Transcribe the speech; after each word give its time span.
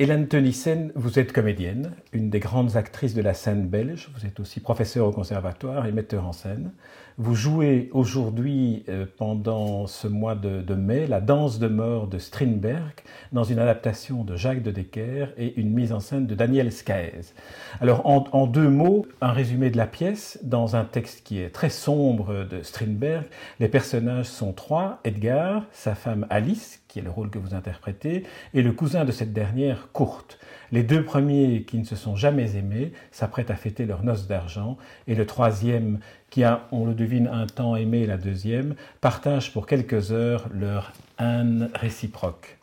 Hélène 0.00 0.26
Tenissen, 0.26 0.90
vous 0.96 1.20
êtes 1.20 1.32
comédienne, 1.32 1.92
une 2.12 2.28
des 2.28 2.40
grandes 2.40 2.76
actrices 2.76 3.14
de 3.14 3.22
la 3.22 3.32
scène 3.32 3.68
belge. 3.68 4.10
Vous 4.16 4.26
êtes 4.26 4.40
aussi 4.40 4.58
professeure 4.58 5.06
au 5.06 5.12
conservatoire 5.12 5.86
et 5.86 5.92
metteur 5.92 6.26
en 6.26 6.32
scène. 6.32 6.72
Vous 7.16 7.36
jouez 7.36 7.90
aujourd'hui, 7.92 8.82
euh, 8.88 9.06
pendant 9.16 9.86
ce 9.86 10.08
mois 10.08 10.34
de, 10.34 10.74
mai, 10.74 11.06
la 11.06 11.20
danse 11.20 11.60
de 11.60 11.68
mort 11.68 12.08
de 12.08 12.18
Strindberg 12.18 13.04
dans 13.30 13.44
une 13.44 13.60
adaptation 13.60 14.24
de 14.24 14.34
Jacques 14.34 14.64
de 14.64 14.72
Decker 14.72 15.28
et 15.38 15.60
une 15.60 15.70
mise 15.70 15.92
en 15.92 16.00
scène 16.00 16.26
de 16.26 16.34
Daniel 16.34 16.72
Scaez. 16.72 17.32
Alors, 17.80 18.04
en, 18.04 18.24
en, 18.32 18.48
deux 18.48 18.68
mots, 18.68 19.06
un 19.20 19.30
résumé 19.30 19.70
de 19.70 19.76
la 19.76 19.86
pièce 19.86 20.40
dans 20.42 20.74
un 20.74 20.84
texte 20.84 21.24
qui 21.24 21.38
est 21.38 21.50
très 21.50 21.70
sombre 21.70 22.44
de 22.50 22.62
Strindberg. 22.62 23.26
Les 23.60 23.68
personnages 23.68 24.26
sont 24.26 24.52
trois 24.52 24.98
Edgar, 25.04 25.62
sa 25.70 25.94
femme 25.94 26.26
Alice, 26.30 26.83
qui 26.94 27.00
est 27.00 27.02
le 27.02 27.10
rôle 27.10 27.28
que 27.28 27.40
vous 27.40 27.56
interprétez, 27.56 28.22
et 28.54 28.62
le 28.62 28.70
cousin 28.70 29.04
de 29.04 29.10
cette 29.10 29.32
dernière, 29.32 29.88
Kurt. 29.92 30.38
Les 30.70 30.84
deux 30.84 31.02
premiers 31.02 31.64
qui 31.64 31.76
ne 31.76 31.84
se 31.84 31.96
sont 31.96 32.14
jamais 32.14 32.54
aimés 32.54 32.92
s'apprêtent 33.10 33.50
à 33.50 33.56
fêter 33.56 33.84
leur 33.84 34.04
noces 34.04 34.28
d'argent, 34.28 34.78
et 35.08 35.16
le 35.16 35.26
troisième, 35.26 35.98
qui 36.30 36.44
a, 36.44 36.68
on 36.70 36.86
le 36.86 36.94
devine, 36.94 37.26
un 37.26 37.46
temps 37.46 37.74
aimé 37.74 38.06
la 38.06 38.16
deuxième, 38.16 38.76
partagent 39.00 39.52
pour 39.52 39.66
quelques 39.66 40.12
heures 40.12 40.48
leur 40.52 40.92
haine 41.18 41.68
réciproque. 41.74 42.58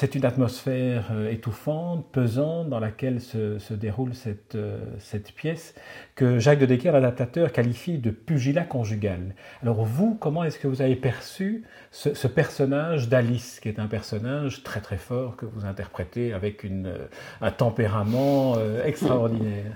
C'est 0.00 0.14
une 0.14 0.24
atmosphère 0.24 1.08
euh, 1.10 1.28
étouffante, 1.28 2.06
pesante, 2.12 2.68
dans 2.68 2.78
laquelle 2.78 3.20
se, 3.20 3.74
déroule 3.74 4.14
cette, 4.14 4.54
euh, 4.54 4.78
cette, 5.00 5.32
pièce 5.32 5.74
que 6.14 6.38
Jacques 6.38 6.60
de 6.60 6.66
Decker, 6.66 6.92
l'adaptateur, 6.92 7.50
qualifie 7.50 7.98
de 7.98 8.12
pugilat 8.12 8.62
conjugal. 8.62 9.34
Alors 9.60 9.84
vous, 9.84 10.16
comment 10.20 10.44
est-ce 10.44 10.60
que 10.60 10.68
vous 10.68 10.82
avez 10.82 10.94
perçu 10.94 11.64
ce, 11.90 12.28
personnage 12.28 13.08
d'Alice, 13.08 13.58
qui 13.58 13.68
est 13.68 13.80
un 13.80 13.88
personnage 13.88 14.62
très 14.62 14.80
très 14.80 14.98
fort 14.98 15.34
que 15.34 15.46
vous 15.46 15.64
interprétez 15.64 16.32
avec 16.32 16.64
euh, 16.64 17.08
un 17.40 17.50
tempérament 17.50 18.54
extraordinaire? 18.84 19.72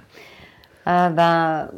Ah 0.85 1.11
ben, 1.11 1.71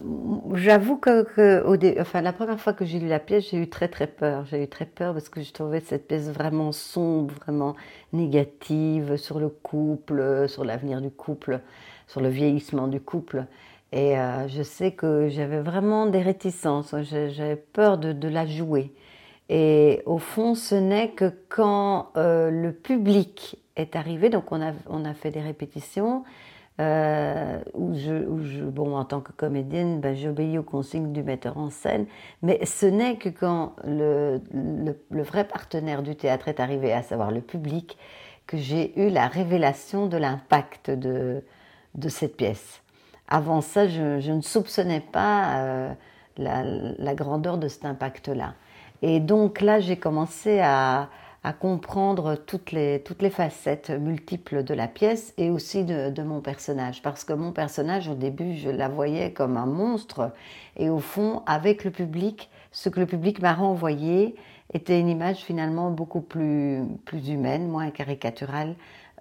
j'avoue 0.55 0.97
que, 0.97 2.01
enfin, 2.01 2.23
la 2.23 2.33
première 2.33 2.59
fois 2.59 2.73
que 2.73 2.87
j'ai 2.87 2.99
lu 2.99 3.07
la 3.07 3.19
pièce, 3.19 3.51
j'ai 3.51 3.59
eu 3.59 3.69
très 3.69 3.89
très 3.89 4.07
peur. 4.07 4.47
J'ai 4.47 4.63
eu 4.63 4.69
très 4.69 4.87
peur 4.87 5.13
parce 5.13 5.29
que 5.29 5.43
je 5.43 5.53
trouvais 5.53 5.81
cette 5.81 6.09
pièce 6.09 6.31
vraiment 6.31 6.73
sombre, 6.73 7.35
vraiment 7.35 7.75
négative 8.15 9.17
sur 9.17 9.39
le 9.41 9.51
couple, 9.51 10.49
sur 10.49 10.65
l'avenir 10.65 11.03
du 11.03 11.11
couple, 11.11 11.61
sur 12.07 12.23
le 12.23 12.31
vieillissement 12.31 12.89
du 12.89 13.01
couple. 13.01 13.45
Et 13.93 14.19
euh, 14.19 14.49
je 14.49 14.63
sais 14.63 14.93
que 14.93 15.29
j'avais 15.29 15.61
vraiment 15.61 16.07
des 16.07 16.23
réticences. 16.23 16.95
J'avais 17.03 17.57
peur 17.57 17.99
de, 17.99 18.29
la 18.29 18.47
jouer. 18.47 18.91
Et 19.51 20.03
au 20.07 20.19
fond, 20.19 20.55
ce 20.55 20.75
n'est 20.75 21.11
que 21.11 21.31
quand 21.51 22.11
euh, 22.17 22.51
le 22.51 22.73
public 22.73 23.57
est 23.77 23.97
arrivé, 23.97 24.31
donc 24.31 24.51
on 24.51 24.63
a, 24.63 24.73
on 24.89 25.05
a 25.05 25.13
fait 25.13 25.31
des 25.31 25.43
répétitions, 25.43 26.25
euh, 26.81 27.61
où, 27.75 27.95
je, 27.95 28.65
bon, 28.65 28.97
en 28.97 29.05
tant 29.05 29.21
que 29.21 29.31
comédienne, 29.31 30.01
ben, 30.01 30.17
j'obéis 30.17 30.59
aux 30.59 30.65
consignes 30.65 31.13
du 31.13 31.23
metteur 31.23 31.57
en 31.57 31.71
scène, 31.71 32.07
mais 32.43 32.65
ce 32.67 32.87
n'est 32.87 33.17
que 33.17 33.29
quand 33.29 33.77
le, 33.85 34.41
vrai 35.11 35.45
partenaire 35.45 36.03
du 36.03 36.17
théâtre 36.17 36.49
est 36.49 36.59
arrivé, 36.59 36.93
à 36.93 37.03
savoir 37.03 37.31
le 37.31 37.41
public, 37.41 37.97
que 38.49 38.57
j'ai 38.57 38.99
eu 39.01 39.09
la 39.09 39.29
révélation 39.29 40.07
de 40.07 40.17
l'impact 40.17 40.91
de, 40.91 41.43
cette 42.09 42.37
pièce. 42.37 42.83
Avant 43.29 43.61
ça, 43.61 43.87
je, 43.87 44.31
ne 44.33 44.41
soupçonnais 44.41 45.01
pas 45.01 45.59
euh, 45.59 45.95
la, 46.37 47.15
grandeur 47.15 47.57
de 47.57 47.69
cet 47.69 47.85
impact-là. 47.85 48.55
Et 49.01 49.21
donc 49.21 49.61
là, 49.61 49.79
j'ai 49.79 49.97
commencé 49.97 50.59
à, 50.61 51.09
à 51.45 51.53
comprendre 51.53 52.37
toutes 52.37 52.73
les, 52.73 53.03
toutes 53.05 53.21
les 53.21 53.29
facettes 53.29 53.91
multiples 53.91 54.65
de 54.65 54.73
la 54.73 54.89
pièce 54.89 55.35
et 55.37 55.51
aussi 55.51 55.85
de, 55.85 56.23
mon 56.23 56.41
personnage. 56.41 57.03
Parce 57.03 57.23
que 57.23 57.35
mon 57.35 57.53
personnage, 57.53 58.09
au 58.09 58.15
début, 58.15 58.57
je 58.57 58.71
la 58.71 58.89
voyais 58.89 59.31
comme 59.31 59.59
un 59.59 59.67
monstre. 59.67 60.33
Et 60.79 60.89
au 60.89 61.01
fond, 61.01 61.43
avec 61.45 61.85
le 61.85 61.91
public, 61.91 62.49
ce 62.73 62.89
que 62.89 62.99
le 62.99 63.05
public 63.05 63.43
m'a 63.43 63.53
renvoyé 63.53 64.37
était 64.73 64.99
une 64.99 65.11
image 65.11 65.45
finalement 65.45 65.91
beaucoup 65.91 66.23
plus, 66.23 66.83
plus 67.05 67.29
humaine, 67.29 67.69
moins 67.69 67.91
caricaturale. 67.91 68.75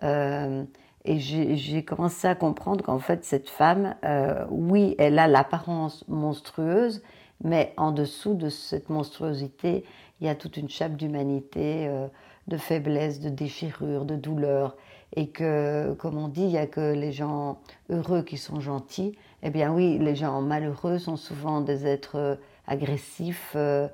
Euh, 0.03 0.63
et 1.03 1.19
j'ai 1.19 1.83
commencé 1.83 2.29
à 2.29 2.35
comprendre 2.35 2.85
qu'en 2.85 2.99
fait, 2.99 3.25
cette 3.25 3.49
femme, 3.49 3.95
euh, 4.05 4.45
oui, 4.49 4.95
elle 4.97 5.19
a 5.19 5.27
l'apparence 5.27 6.05
monstrueuse, 6.07 7.03
mais 7.43 7.73
en 7.75 7.91
dessous 7.91 8.35
de 8.35 8.47
cette 8.47 8.89
monstruosité, 8.89 9.83
il 10.21 10.27
y 10.27 10.29
a 10.29 10.35
toute 10.35 10.57
une 10.57 10.69
chape 10.69 10.95
d'humanité, 10.95 11.87
euh, 11.87 12.07
de 12.47 12.57
faiblesse, 12.57 13.19
de 13.19 13.29
déchirure, 13.29 14.05
de 14.05 14.15
douleur. 14.15 14.75
Et 15.15 15.27
que, 15.27 15.93
comme 15.93 16.17
on 16.17 16.27
dit, 16.27 16.41
il 16.41 16.49
n'y 16.49 16.57
a 16.57 16.65
que 16.65 16.93
les 16.93 17.11
gens 17.11 17.59
heureux 17.89 18.23
qui 18.23 18.37
sont 18.37 18.59
gentils. 18.59 19.15
Eh 19.43 19.49
bien 19.49 19.71
oui, 19.71 19.99
les 19.99 20.15
gens 20.15 20.41
malheureux 20.41 20.97
sont 20.97 21.17
souvent 21.17 21.61
des 21.61 21.85
êtres 21.85 22.17
euh, 22.17 22.35
agressifs, 22.67 23.53
euh, 23.55 23.87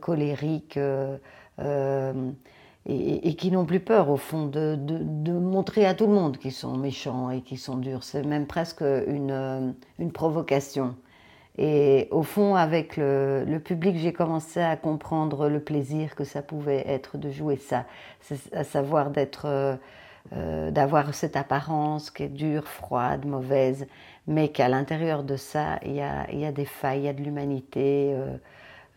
colériques, 0.00 0.78
et, 2.86 3.34
qui 3.36 3.50
n'ont 3.50 3.66
plus 3.66 3.80
peur, 3.80 4.10
au 4.10 4.16
fond, 4.16 4.46
de, 4.46 4.76
de, 4.78 5.32
montrer 5.32 5.86
à 5.86 5.94
tout 5.94 6.06
le 6.06 6.12
monde 6.12 6.38
qu'ils 6.38 6.52
sont 6.52 6.76
méchants 6.76 7.30
et 7.30 7.42
qu'ils 7.42 7.58
sont 7.58 7.76
durs. 7.76 8.02
C'est 8.02 8.24
même 8.24 8.46
presque 8.46 8.82
une, 8.82 9.74
une 9.98 10.12
provocation. 10.12 10.94
Et 11.58 12.08
au 12.10 12.22
fond, 12.22 12.54
avec 12.54 12.96
le, 12.96 13.58
public, 13.58 13.96
j'ai 13.96 14.12
commencé 14.12 14.60
à 14.60 14.76
comprendre 14.76 15.48
le 15.48 15.60
plaisir 15.60 16.14
que 16.14 16.24
ça 16.24 16.42
pouvait 16.42 16.84
être 16.86 17.18
de 17.18 17.30
jouer 17.30 17.56
ça, 17.56 17.84
à 18.52 18.64
savoir 18.64 19.10
d'être, 19.10 19.46
euh, 19.46 19.76
euh, 20.32 20.70
d'avoir 20.70 21.12
cette 21.14 21.36
apparence 21.36 22.10
qui 22.10 22.24
est 22.24 22.28
dure, 22.28 22.66
froide, 22.68 23.26
mauvaise, 23.26 23.86
mais 24.26 24.48
qu'à 24.48 24.68
l'intérieur 24.68 25.24
de 25.24 25.36
ça, 25.36 25.78
il 25.84 25.94
y 25.96 26.02
a, 26.02 26.52
des 26.52 26.64
failles, 26.64 27.00
il 27.00 27.04
y 27.04 27.08
a 27.08 27.12
de 27.12 27.22
l'humanité. 27.22 28.14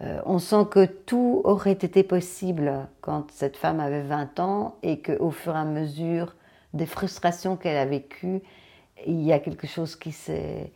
Euh, 0.02 0.22
on 0.26 0.38
sent 0.38 0.66
que 0.70 0.86
tout 0.86 1.42
aurait 1.44 1.72
été 1.72 2.04
possible 2.04 2.88
quand 3.02 3.32
cette 3.32 3.58
femme 3.58 3.80
avait 3.80 4.04
20 4.04 4.40
ans 4.40 4.76
et 4.84 5.02
qu'au 5.02 5.32
fur 5.32 5.56
et 5.56 5.60
à 5.60 5.66
mesure 5.66 6.36
des 6.74 6.86
frustrations 6.86 7.56
qu'elle 7.56 7.78
a 7.78 7.86
vécues, 7.86 8.42
il 9.06 9.22
y 9.22 9.34
a 9.34 9.40
quelque 9.40 9.68
chose 9.68 9.96
qui 9.96 10.12
s'est 10.12 10.72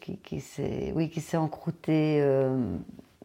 qui, 0.00 0.18
qui 0.18 0.40
s'est 0.40 0.92
oui, 0.94 1.10
encrouté 1.34 2.18
euh, 2.20 2.56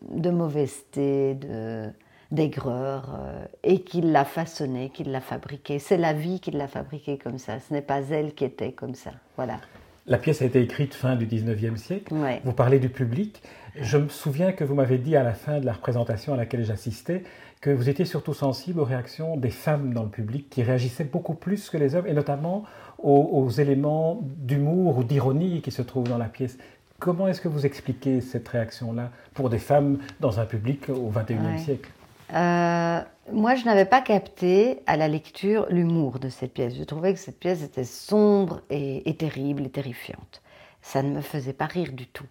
de 0.09 0.29
mauvaiseté, 0.29 1.35
de, 1.35 1.89
d'aigreur, 2.31 3.15
euh, 3.19 3.45
et 3.63 3.81
qui 3.81 4.01
l'a 4.01 4.25
façonné, 4.25 4.89
qui 4.89 5.03
l'a 5.03 5.21
fabriqué. 5.21 5.79
C'est 5.79 5.97
la 5.97 6.13
vie 6.13 6.39
qui 6.39 6.51
l'a 6.51 6.67
fabriqué 6.67 7.17
comme 7.17 7.37
ça, 7.37 7.59
ce 7.59 7.73
n'est 7.73 7.81
pas 7.81 8.01
elle 8.09 8.33
qui 8.33 8.45
était 8.45 8.71
comme 8.71 8.95
ça. 8.95 9.11
Voilà. 9.35 9.59
La 10.07 10.17
pièce 10.17 10.41
a 10.41 10.45
été 10.45 10.61
écrite 10.61 10.93
fin 10.95 11.15
du 11.15 11.27
19e 11.27 11.77
siècle. 11.77 12.13
Vous 12.43 12.53
parlez 12.53 12.79
du 12.79 12.89
public. 12.89 13.43
Je 13.79 13.97
me 13.97 14.09
souviens 14.09 14.51
que 14.53 14.63
vous 14.63 14.73
m'avez 14.73 14.97
dit 14.97 15.15
à 15.15 15.23
la 15.23 15.33
fin 15.33 15.59
de 15.59 15.65
la 15.65 15.73
représentation 15.73 16.33
à 16.33 16.37
laquelle 16.37 16.65
j'assistais 16.65 17.23
que 17.61 17.69
vous 17.69 17.89
étiez 17.89 18.05
surtout 18.05 18.33
sensible 18.33 18.79
aux 18.79 18.85
réactions 18.85 19.35
des 19.35 19.49
femmes 19.49 19.93
dans 19.93 20.03
le 20.03 20.09
public 20.09 20.49
qui 20.49 20.63
réagissaient 20.63 21.03
beaucoup 21.03 21.33
plus 21.33 21.69
que 21.69 21.77
les 21.77 21.95
hommes, 21.95 22.07
et 22.07 22.13
notamment 22.13 22.63
aux, 22.97 23.49
éléments 23.49 24.19
d'humour 24.21 24.97
ou 24.97 25.03
d'ironie 25.03 25.61
qui 25.61 25.71
se 25.71 25.81
trouvent 25.81 26.07
dans 26.07 26.17
la 26.17 26.29
pièce. 26.29 26.57
Comment 26.99 27.27
est-ce 27.27 27.41
que 27.41 27.47
vous 27.47 27.65
expliquez 27.65 28.21
cette 28.21 28.47
réaction-là 28.47 29.11
pour 29.33 29.49
des 29.49 29.59
femmes 29.59 29.99
dans 30.19 30.39
un 30.39 30.45
public 30.45 30.89
au 30.89 31.09
XXIe 31.09 31.63
siècle? 31.63 31.89
Euh, 32.33 33.01
Moi, 33.31 33.55
je 33.55 33.65
n'avais 33.65 33.85
pas 33.85 34.01
capté 34.01 34.79
à 34.85 34.97
la 34.97 35.07
lecture 35.07 35.65
l'humour 35.69 36.19
de 36.19 36.29
cette 36.29 36.53
pièce. 36.53 36.75
Je 36.77 36.83
trouvais 36.83 37.13
que 37.13 37.19
cette 37.19 37.39
pièce 37.39 37.63
était 37.63 37.85
sombre 37.85 38.61
et, 38.69 39.15
terrible 39.17 39.65
et 39.65 39.69
terrifiante. 39.69 40.41
Ça 40.81 41.01
ne 41.03 41.09
me 41.09 41.21
faisait 41.21 41.53
pas 41.53 41.65
rire 41.65 41.91
du 41.93 42.07
tout. 42.07 42.25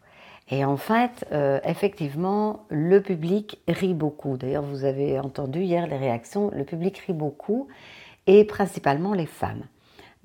Et 0.51 0.65
en 0.65 0.77
fait, 0.77 1.27
euh, 1.33 1.61
effectivement, 1.65 2.65
le 2.71 3.03
public 3.03 3.61
rit 3.69 3.95
beaucoup. 3.95 4.37
D'ailleurs, 4.37 4.63
vous 4.63 4.85
avez 4.85 5.19
entendu 5.19 5.61
hier 5.61 5.87
les 5.87 5.97
réactions. 5.97 6.51
Le 6.55 6.65
public 6.65 6.99
rit 6.99 7.13
beaucoup, 7.13 7.69
et 8.27 8.45
principalement 8.45 9.13
les 9.13 9.27
femmes. 9.27 9.65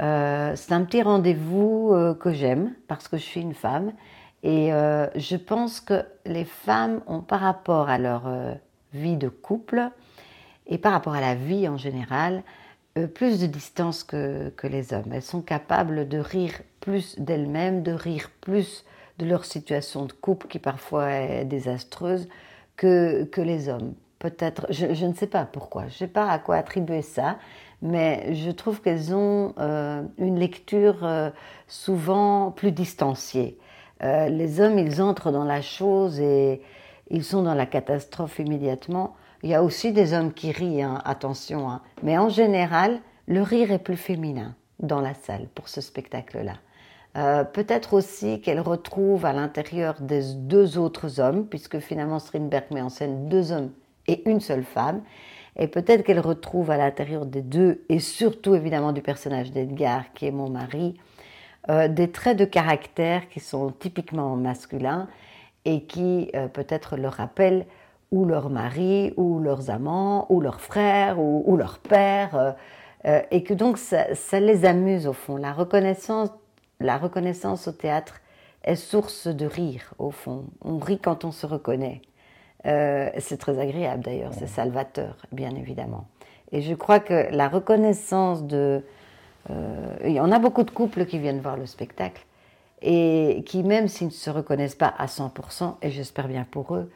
Euh, 0.01 0.53
c'est 0.55 0.71
un 0.71 0.83
petit 0.85 1.01
rendez-vous 1.01 1.91
euh, 1.93 2.13
que 2.15 2.31
j'aime 2.31 2.73
parce 2.87 3.07
que 3.07 3.17
je 3.17 3.23
suis 3.23 3.41
une 3.41 3.53
femme 3.53 3.91
et 4.45 4.71
je 5.15 5.37
pense 5.37 5.79
que 5.79 6.03
les 6.25 6.43
femmes 6.43 6.99
ont 7.07 7.21
par 7.21 7.39
rapport 7.39 7.87
à 7.87 7.97
leur 7.97 8.23
vie 8.93 9.15
de 9.15 9.29
couple 9.29 9.89
et 10.67 10.77
par 10.77 10.91
rapport 10.91 11.13
à 11.13 11.21
la 11.21 11.33
vie 11.33 11.69
en 11.69 11.77
général 11.77 12.43
plus 13.13 13.39
de 13.39 13.47
distance 13.47 14.03
que, 14.03 14.49
que, 14.49 14.67
les 14.67 14.91
hommes. 14.91 15.13
Elles 15.13 15.21
sont 15.21 15.41
capables 15.41 16.09
de 16.09 16.17
rire 16.17 16.59
plus 16.81 17.17
d'elles-mêmes, 17.17 17.83
de 17.83 17.93
rire 17.93 18.31
plus 18.41 18.83
de 19.19 19.25
leur 19.25 19.45
situation 19.45 20.05
de 20.05 20.13
couple 20.13 20.47
qui 20.47 20.59
parfois 20.59 21.09
est 21.11 21.45
désastreuse 21.45 22.27
que, 22.75 23.23
que 23.25 23.41
les 23.41 23.69
hommes. 23.69 23.93
Peut-être, 24.19 24.67
je, 24.69 24.93
je, 24.93 25.05
ne 25.05 25.13
sais 25.13 25.27
pas 25.27 25.45
pourquoi, 25.45 25.83
je 25.83 25.87
ne 25.87 25.97
sais 25.97 26.07
pas 26.07 26.29
à 26.29 26.39
quoi 26.39 26.55
attribuer 26.55 27.01
ça, 27.01 27.37
mais 27.81 28.33
je 28.33 28.49
trouve 28.49 28.81
qu'elles 28.81 29.13
ont 29.13 29.53
euh, 29.59 30.01
une 30.17 30.39
lecture 30.39 31.03
euh, 31.03 31.29
souvent 31.67 32.51
plus 32.51 32.71
distanciée. 32.71 33.59
Euh, 34.03 34.29
les 34.29 34.61
hommes, 34.61 34.79
ils 34.79 35.01
entrent 35.01 35.31
dans 35.31 35.43
la 35.43 35.61
chose 35.61 36.19
et 36.19 36.61
ils 37.09 37.25
sont 37.25 37.43
dans 37.43 37.53
la 37.53 37.65
catastrophe 37.65 38.39
immédiatement. 38.39 39.15
Il 39.43 39.49
y 39.49 39.53
a 39.53 39.61
aussi 39.61 39.91
des 39.91 40.13
hommes 40.13 40.31
qui 40.33 40.51
rient, 40.51 40.81
hein, 40.81 41.01
attention, 41.03 41.69
hein. 41.69 41.81
mais 42.01 42.17
en 42.17 42.29
général, 42.29 43.01
le 43.27 43.41
rire 43.41 43.71
est 43.71 43.79
plus 43.79 43.97
féminin. 43.97 44.55
dans 44.79 45.01
la 45.01 45.13
salle 45.13 45.47
pour 45.53 45.69
ce 45.69 45.81
spectacle-là. 45.81 46.55
Euh, 47.15 47.43
peut-être 47.43 47.93
aussi 47.93 48.41
qu'elle 48.41 48.59
retrouve 48.59 49.25
à 49.25 49.33
l'intérieur 49.33 50.01
des 50.01 50.33
deux 50.35 50.79
autres 50.79 51.19
hommes, 51.19 51.45
puisque 51.45 51.79
finalement 51.79 52.17
Strindberg 52.19 52.65
met 52.71 52.81
en 52.81 52.89
scène 52.89 53.29
deux 53.29 53.51
hommes 53.51 53.71
et 54.07 54.27
une 54.27 54.39
seule 54.39 54.63
femme, 54.63 55.01
et 55.55 55.67
peut-être 55.67 56.03
qu'elle 56.03 56.19
retrouve 56.19 56.71
à 56.71 56.77
l'intérieur 56.77 57.27
des 57.27 57.43
deux, 57.43 57.83
et 57.87 57.99
surtout 57.99 58.55
évidemment 58.55 58.93
du 58.93 59.01
personnage 59.01 59.51
d'Edgar, 59.51 60.11
qui 60.15 60.25
est 60.25 60.31
mon 60.31 60.49
mari, 60.49 60.97
euh, 61.69 61.87
des 61.87 62.11
traits 62.11 62.37
de 62.37 62.45
caractère 62.45 63.29
qui 63.29 63.39
sont 63.39 63.71
typiquement 63.71 64.35
masculins 64.35 65.07
et 65.65 65.83
qui 65.83 66.31
euh, 66.35 66.47
peut-être 66.47 66.97
leur 66.97 67.13
rappellent 67.13 67.67
ou 68.11 68.25
leur 68.25 68.49
mari, 68.49 69.13
ou 69.17 69.39
leurs 69.39 69.69
amants, 69.69 70.25
ou 70.29 70.41
leurs 70.41 70.61
frères, 70.61 71.19
ou, 71.19 71.57
leur 71.57 71.79
père, 71.79 72.55
et 73.31 73.43
que 73.43 73.55
donc 73.55 73.79
ça 73.79 74.39
les 74.39 74.65
amuse 74.65 75.07
au 75.07 75.13
fond. 75.13 75.35
La 75.37 75.51
reconnaissance 75.51 76.29
la 76.83 76.97
reconnaissance 76.97 77.67
au 77.67 77.71
théâtre 77.71 78.21
est 78.63 78.75
source 78.75 79.27
de 79.27 79.45
rire, 79.45 79.93
au 79.97 80.11
fond. 80.11 80.45
On 80.61 80.77
rit 80.77 80.99
quand 80.99 81.25
on 81.25 81.31
se 81.31 81.45
reconnaît. 81.45 82.01
Euh, 82.65 83.09
c'est 83.19 83.37
très 83.37 83.59
agréable 83.59 84.03
d'ailleurs, 84.03 84.33
c'est 84.33 84.47
salvateur, 84.47 85.17
bien 85.31 85.55
évidemment. 85.55 86.07
Et 86.51 86.61
je 86.61 86.73
crois 86.73 86.99
que 86.99 87.27
la 87.31 87.49
reconnaissance 87.49 88.43
de... 88.43 88.83
Euh, 89.49 89.95
il 90.05 90.11
y 90.11 90.19
en 90.19 90.31
a 90.31 90.39
beaucoup 90.39 90.63
de 90.63 90.71
couples 90.71 91.05
qui 91.05 91.19
viennent 91.19 91.41
voir 91.41 91.57
le 91.57 91.65
spectacle 91.65 92.25
et 92.81 93.43
qui, 93.45 93.63
même 93.63 93.87
s'ils 93.87 94.07
ne 94.07 94.11
se 94.11 94.29
reconnaissent 94.29 94.75
pas 94.75 94.93
à 94.97 95.07
100%, 95.07 95.75
et 95.81 95.89
j'espère 95.89 96.27
bien 96.27 96.45
pour 96.49 96.75
eux, 96.75 96.91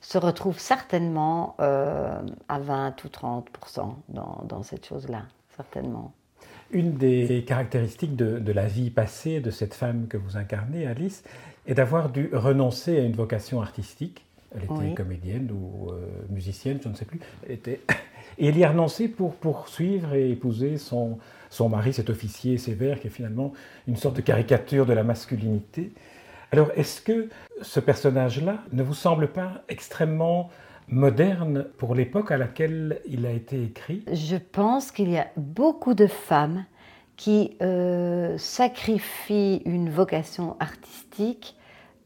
se 0.00 0.18
retrouvent 0.18 0.58
certainement 0.58 1.56
euh, 1.60 2.20
à 2.48 2.58
20 2.58 3.04
ou 3.04 3.08
30% 3.08 3.94
dans, 4.08 4.42
dans 4.44 4.62
cette 4.62 4.86
chose-là, 4.86 5.22
certainement. 5.56 6.12
Une 6.70 6.92
des 6.92 7.44
caractéristiques 7.46 8.14
de, 8.16 8.52
la 8.52 8.66
vie 8.66 8.90
passée 8.90 9.40
de 9.40 9.50
cette 9.50 9.74
femme 9.74 10.06
que 10.06 10.16
vous 10.16 10.36
incarnez, 10.36 10.86
Alice, 10.86 11.24
est 11.66 11.74
d'avoir 11.74 12.10
dû 12.10 12.30
renoncer 12.32 12.98
à 12.98 13.02
une 13.02 13.14
vocation 13.14 13.60
artistique. 13.62 14.24
Elle 14.54 14.64
était 14.64 14.94
comédienne 14.94 15.50
ou 15.50 15.90
euh, 15.90 16.06
musicienne, 16.30 16.78
je 16.82 16.88
ne 16.88 16.94
sais 16.94 17.04
plus. 17.04 17.20
était... 17.48 17.80
Et 18.40 18.46
elle 18.46 18.56
y 18.56 18.62
a 18.62 18.70
renoncé 18.70 19.08
pour 19.08 19.34
poursuivre 19.34 20.14
et 20.14 20.30
épouser 20.30 20.76
son, 20.76 21.18
son 21.50 21.68
mari, 21.68 21.92
cet 21.92 22.08
officier 22.08 22.56
sévère, 22.56 23.00
qui 23.00 23.08
est 23.08 23.10
finalement 23.10 23.52
une 23.88 23.96
sorte 23.96 24.14
de 24.14 24.20
caricature 24.20 24.86
de 24.86 24.92
la 24.92 25.02
masculinité. 25.02 25.90
Alors, 26.52 26.70
est-ce 26.76 27.00
que 27.00 27.28
ce 27.62 27.80
personnage-là 27.80 28.62
ne 28.72 28.84
vous 28.84 28.94
semble 28.94 29.26
pas 29.28 29.64
extrêmement 29.68 30.50
moderne 30.90 31.66
pour 31.76 31.94
l'époque 31.94 32.30
à 32.30 32.38
laquelle 32.38 33.00
il 33.06 33.26
a 33.26 33.30
été 33.30 33.62
écrit 33.62 34.04
Je 34.12 34.36
pense 34.36 34.90
qu'il 34.90 35.10
y 35.10 35.18
a 35.18 35.28
beaucoup 35.36 35.94
de 35.94 36.06
femmes 36.06 36.64
qui 37.16 37.56
euh, 37.62 38.38
sacrifient 38.38 39.60
une 39.64 39.90
vocation 39.90 40.56
artistique 40.60 41.56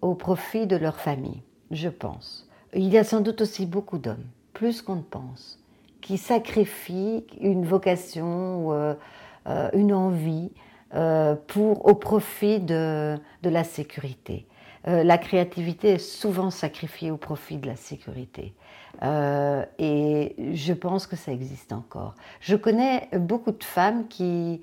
au 0.00 0.14
profit 0.14 0.66
de 0.66 0.76
leur 0.76 0.96
famille, 0.96 1.42
je 1.70 1.88
pense. 1.88 2.48
Il 2.74 2.88
y 2.88 2.98
a 2.98 3.04
sans 3.04 3.20
doute 3.20 3.42
aussi 3.42 3.66
beaucoup 3.66 3.98
d'hommes, 3.98 4.24
plus 4.54 4.80
qu'on 4.80 4.96
ne 4.96 5.02
pense, 5.02 5.62
qui 6.00 6.16
sacrifient 6.16 7.24
une 7.40 7.64
vocation, 7.66 8.72
euh, 8.72 8.94
euh, 9.46 9.68
une 9.74 9.92
envie 9.92 10.50
pour, 11.46 11.86
au 11.86 11.94
profit 11.94 12.60
de, 12.60 13.16
de 13.42 13.48
la 13.48 13.64
sécurité. 13.64 14.46
la 14.84 15.16
créativité 15.16 15.92
est 15.92 15.98
souvent 15.98 16.50
sacrifiée 16.50 17.10
au 17.10 17.16
profit 17.16 17.56
de 17.56 17.66
la 17.66 17.76
sécurité. 17.76 18.52
Euh, 19.02 19.64
et 19.78 20.36
je 20.54 20.72
pense 20.72 21.06
que 21.06 21.16
ça 21.16 21.32
existe 21.32 21.72
encore. 21.72 22.14
Je 22.40 22.56
connais 22.56 23.08
beaucoup 23.12 23.52
de 23.52 23.64
femmes 23.64 24.06
qui, 24.08 24.60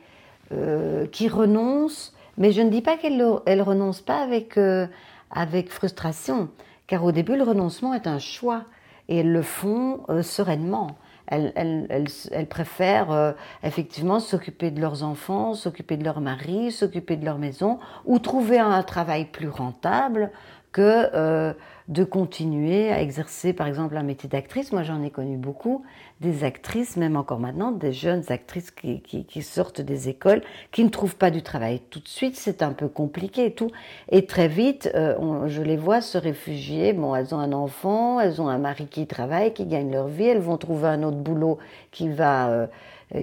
euh, 0.52 1.08
qui 1.08 1.28
renoncent, 1.28 2.14
mais 2.38 2.52
je 2.52 2.62
ne 2.62 2.70
dis 2.70 2.82
pas 2.82 2.98
qu'elles 2.98 3.18
ne 3.18 3.62
renoncent 3.62 4.02
pas 4.02 4.22
avec, 4.22 4.58
euh, 4.58 4.88
avec 5.32 5.70
frustration, 5.70 6.50
car 6.88 7.04
au 7.04 7.12
début, 7.12 7.36
le 7.36 7.44
renoncement 7.44 7.94
est 7.94 8.08
un 8.08 8.20
choix, 8.20 8.64
et 9.10 9.18
elles 9.18 9.32
le 9.32 9.42
font 9.42 10.02
sereinement. 10.22 10.92
Elles, 11.28 11.52
elles, 11.56 12.08
elles, 12.32 12.48
préfèrent 12.48 13.36
effectivement 13.64 14.20
s'occuper 14.20 14.72
de 14.72 14.82
leurs 14.82 15.04
enfants, 15.04 15.54
s'occuper 15.54 15.98
de 15.98 16.04
leur 16.04 16.22
mari, 16.22 16.72
s'occuper 16.72 17.18
de 17.18 17.26
leur 17.26 17.38
maison, 17.38 17.80
ou 18.06 18.18
trouver 18.18 18.58
un 18.58 18.82
travail 18.82 19.26
plus 19.26 19.50
rentable 19.50 20.32
que 20.72 21.56
de 21.90 22.04
continuer 22.04 22.92
à 22.92 23.02
exercer 23.02 23.52
par 23.52 23.68
exemple 23.68 23.98
un 23.98 24.04
métier 24.04 24.30
d'actrice. 24.30 24.72
Moi 24.72 24.84
j'en 24.84 25.02
ai 25.02 25.10
connu 25.10 25.38
beaucoup, 25.38 25.84
des 26.22 26.44
actrices, 26.44 26.98
même 26.98 27.18
encore 27.18 27.40
maintenant, 27.40 27.72
des 27.72 27.94
jeunes 27.94 28.24
actrices 28.30 28.70
qui, 28.70 29.02
qui, 29.02 29.42
sortent 29.42 29.82
des 29.82 30.08
écoles, 30.08 30.44
qui 30.72 30.84
ne 30.84 30.90
trouvent 30.90 31.16
pas 31.16 31.32
du 31.32 31.42
travail 31.42 31.82
tout 31.90 32.00
de 32.00 32.08
suite, 32.08 32.36
c'est 32.36 32.62
un 32.62 32.74
peu 32.74 32.88
compliqué 32.88 33.48
et 33.48 33.54
tout. 33.54 33.72
Et 34.10 34.26
très 34.26 34.48
vite, 34.48 34.92
euh, 34.94 35.48
je 35.48 35.64
les 35.64 35.78
vois 35.78 36.02
se 36.02 36.18
réfugier. 36.18 36.94
Bon, 36.94 37.16
elles 37.16 37.34
ont 37.34 37.40
un 37.40 37.54
enfant, 37.54 38.20
elles 38.20 38.40
ont 38.40 38.50
un 38.50 38.60
mari 38.60 38.86
qui 38.86 39.08
travaille, 39.08 39.54
qui 39.54 39.66
gagne 39.66 39.92
leur 39.92 40.08
vie, 40.08 40.26
elles 40.26 40.40
vont 40.40 40.58
trouver 40.58 40.90
un 40.90 41.04
autre 41.04 41.18
boulot 41.18 41.58
qui 41.92 42.10
va... 42.10 42.50
Euh, 42.50 42.68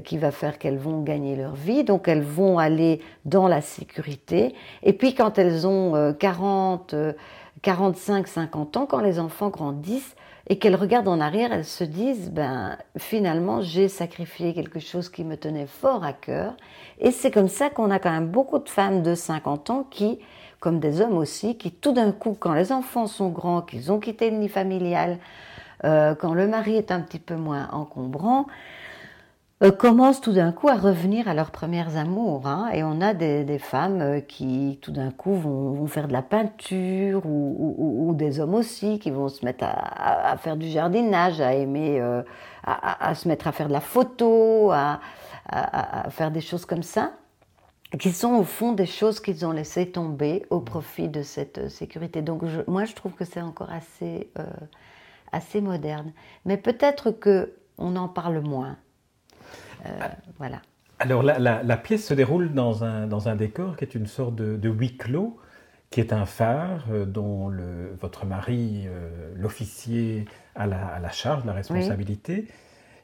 qui 0.04 0.18
va 0.18 0.32
faire 0.32 0.58
qu'elles 0.58 0.78
vont 0.78 1.02
gagner 1.02 1.36
leur 1.36 1.54
vie. 1.54 1.84
Donc 1.84 2.08
elles 2.08 2.24
vont 2.24 2.58
aller 2.58 3.00
dans 3.24 3.46
la 3.46 3.60
sécurité. 3.60 4.52
Et 4.82 4.92
puis 4.92 5.14
quand 5.14 5.38
elles 5.38 5.64
ont 5.64 6.12
40, 6.18 6.96
euh, 7.56 7.60
45, 7.62 8.26
50 8.26 8.76
ans, 8.76 8.86
quand 8.86 9.00
les 9.00 9.18
enfants 9.18 9.48
grandissent 9.48 10.14
et 10.48 10.58
qu'elles 10.58 10.76
regardent 10.76 11.08
en 11.08 11.20
arrière, 11.20 11.52
elles 11.52 11.64
se 11.64 11.84
disent, 11.84 12.30
ben, 12.30 12.78
finalement, 12.96 13.62
j'ai 13.62 13.88
sacrifié 13.88 14.54
quelque 14.54 14.78
chose 14.78 15.08
qui 15.08 15.24
me 15.24 15.36
tenait 15.36 15.66
fort 15.66 16.04
à 16.04 16.12
cœur. 16.12 16.54
Et 17.00 17.10
c'est 17.10 17.30
comme 17.30 17.48
ça 17.48 17.68
qu'on 17.68 17.90
a 17.90 17.98
quand 17.98 18.12
même 18.12 18.28
beaucoup 18.28 18.58
de 18.58 18.68
femmes 18.68 19.02
de 19.02 19.14
50 19.14 19.70
ans 19.70 19.86
qui, 19.90 20.20
comme 20.60 20.78
des 20.78 21.00
hommes 21.00 21.16
aussi, 21.16 21.58
qui 21.58 21.72
tout 21.72 21.92
d'un 21.92 22.12
coup, 22.12 22.36
quand 22.38 22.54
les 22.54 22.70
enfants 22.72 23.06
sont 23.06 23.28
grands, 23.28 23.62
qu'ils 23.62 23.90
ont 23.90 23.98
quitté 23.98 24.30
le 24.30 24.36
nid 24.36 24.48
familial, 24.48 25.18
euh, 25.84 26.14
quand 26.14 26.32
le 26.32 26.46
mari 26.46 26.76
est 26.76 26.90
un 26.90 27.00
petit 27.00 27.18
peu 27.18 27.34
moins 27.34 27.68
encombrant, 27.72 28.46
euh, 29.62 29.70
commencent 29.70 30.20
tout 30.20 30.32
d'un 30.32 30.52
coup 30.52 30.68
à 30.68 30.74
revenir 30.74 31.28
à 31.28 31.34
leurs 31.34 31.50
premières 31.50 31.96
amours. 31.96 32.46
Hein, 32.46 32.68
et 32.74 32.82
on 32.84 33.00
a 33.00 33.14
des, 33.14 33.58
femmes 33.58 34.02
euh, 34.02 34.20
qui 34.20 34.78
tout 34.82 34.92
d'un 34.92 35.10
coup 35.10 35.34
vont, 35.34 35.86
faire 35.86 36.08
de 36.08 36.12
la 36.12 36.20
peinture 36.20 37.22
ou, 37.24 38.12
des 38.14 38.38
hommes 38.40 38.54
aussi 38.54 38.98
qui 38.98 39.10
vont 39.10 39.28
se 39.28 39.44
mettre 39.44 39.64
à, 39.64 40.36
faire 40.38 40.56
du 40.56 40.68
jardinage, 40.68 41.40
à 41.40 41.54
aimer, 41.54 42.00
euh, 42.00 42.22
à, 42.64 43.14
se 43.14 43.28
mettre 43.28 43.46
à 43.46 43.52
faire 43.52 43.68
de 43.68 43.72
la 43.72 43.80
photo, 43.80 44.72
à, 44.72 45.00
faire 46.10 46.30
des 46.30 46.40
choses 46.40 46.66
comme 46.66 46.82
ça, 46.82 47.12
qui 47.98 48.12
sont 48.12 48.34
au 48.34 48.42
fond 48.42 48.72
des 48.72 48.86
choses 48.86 49.20
qu'ils 49.20 49.46
ont 49.46 49.52
laissées 49.52 49.90
tomber 49.90 50.44
au 50.50 50.60
profit 50.60 51.08
de 51.08 51.22
cette 51.22 51.70
sécurité. 51.70 52.20
Donc 52.20 52.42
moi 52.66 52.84
je 52.84 52.94
trouve 52.94 53.12
que 53.12 53.24
c'est 53.24 53.42
encore 53.42 53.70
assez, 53.70 54.30
assez 55.32 55.60
moderne. 55.60 56.12
Mais 56.44 56.56
peut-être 56.58 57.10
que 57.10 57.54
on 57.78 57.96
en 57.96 58.08
parle 58.08 58.40
moins. 58.40 58.76
Euh, 59.88 60.08
voilà. 60.38 60.60
Alors 60.98 61.22
la, 61.22 61.76
pièce 61.76 62.06
se 62.06 62.14
déroule 62.14 62.52
dans 62.54 62.84
un, 62.84 63.06
dans 63.06 63.28
un 63.28 63.36
décor 63.36 63.76
qui 63.76 63.84
est 63.84 63.94
une 63.94 64.06
sorte 64.06 64.34
de, 64.34 64.68
huis 64.68 64.96
clos, 64.96 65.36
qui 65.90 66.00
est 66.00 66.12
un 66.12 66.24
phare 66.24 66.86
euh, 66.90 67.04
dont 67.04 67.48
le, 67.48 67.94
votre 68.00 68.24
mari, 68.24 68.84
euh, 68.86 69.32
l'officier, 69.36 70.24
a 70.54 70.66
la, 70.66 71.10
charge, 71.10 71.44
la 71.44 71.52
responsabilité. 71.52 72.46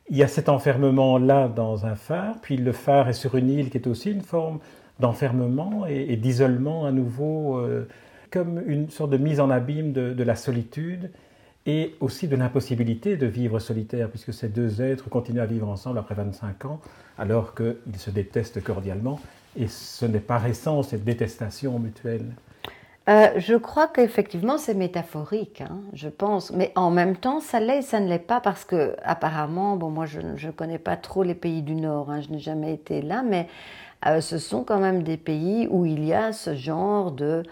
Il 0.08 0.16
y 0.16 0.22
a 0.22 0.28
cet 0.28 0.48
enfermement-là 0.48 1.48
dans 1.48 1.84
un 1.84 1.94
phare, 1.94 2.36
puis 2.40 2.56
le 2.56 2.72
phare 2.72 3.08
est 3.08 3.14
sur 3.14 3.34
une 3.34 3.50
île 3.50 3.70
qui 3.70 3.76
est 3.76 3.86
aussi 3.86 4.10
une 4.10 4.22
forme 4.22 4.58
d'enfermement 4.98 5.86
et, 5.86 6.16
d'isolement 6.16 6.86
à 6.86 6.92
nouveau, 6.92 7.62
comme 8.30 8.62
une 8.66 8.88
sorte 8.88 9.10
de 9.10 9.16
mise 9.18 9.38
en 9.38 9.50
abîme 9.50 9.92
de, 9.92 10.12
de 10.12 10.24
la 10.24 10.34
solitude 10.34 11.10
et 11.66 11.94
aussi 12.00 12.28
de 12.28 12.36
l'impossibilité 12.36 13.16
de 13.16 13.26
vivre 13.26 13.58
solitaire, 13.58 14.08
puisque 14.08 14.32
ces 14.32 14.48
deux 14.48 14.82
êtres 14.82 15.08
continuent 15.08 15.40
à 15.40 15.46
vivre 15.46 15.68
ensemble 15.68 15.98
après 15.98 16.14
25 16.14 16.64
ans, 16.64 16.80
alors 17.18 17.54
qu'ils 17.54 17.98
se 17.98 18.10
détestent 18.10 18.62
cordialement, 18.62 19.20
et 19.56 19.68
ce 19.68 20.06
n'est 20.06 20.20
pas 20.20 20.38
récent, 20.38 20.82
cette 20.82 21.04
détestation 21.04 21.78
mutuelle. 21.78 22.26
Euh, 23.08 23.30
je 23.36 23.54
crois 23.54 23.88
qu'effectivement 23.88 24.58
c'est 24.58 24.74
métaphorique, 24.74 25.60
hein, 25.60 25.80
je 25.92 26.08
pense, 26.08 26.52
mais 26.52 26.70
en 26.76 26.90
même 26.90 27.16
temps 27.16 27.40
ça 27.40 27.58
l'est 27.58 27.80
et 27.80 27.82
ça 27.82 27.98
ne 27.98 28.08
l'est 28.08 28.20
pas 28.20 28.40
parce 28.40 28.64
que 28.64 28.94
apparemment, 29.02 29.76
bon 29.76 29.90
moi 29.90 30.06
je 30.06 30.20
ne 30.20 30.50
connais 30.52 30.78
pas 30.78 30.96
trop 30.96 31.24
les 31.24 31.34
pays 31.34 31.62
du 31.62 31.74
Nord, 31.74 32.12
hein, 32.12 32.20
je 32.20 32.28
n'ai 32.28 32.38
jamais 32.38 32.72
été 32.72 33.02
là, 33.02 33.24
mais 33.28 33.48
euh, 34.06 34.20
ce 34.20 34.38
sont 34.38 34.62
quand 34.62 34.78
même 34.78 35.02
des 35.02 35.16
pays 35.16 35.66
où 35.68 35.84
il 35.84 36.04
y 36.04 36.12
a 36.12 36.32
ce 36.32 36.54
genre 36.54 37.10
de 37.10 37.42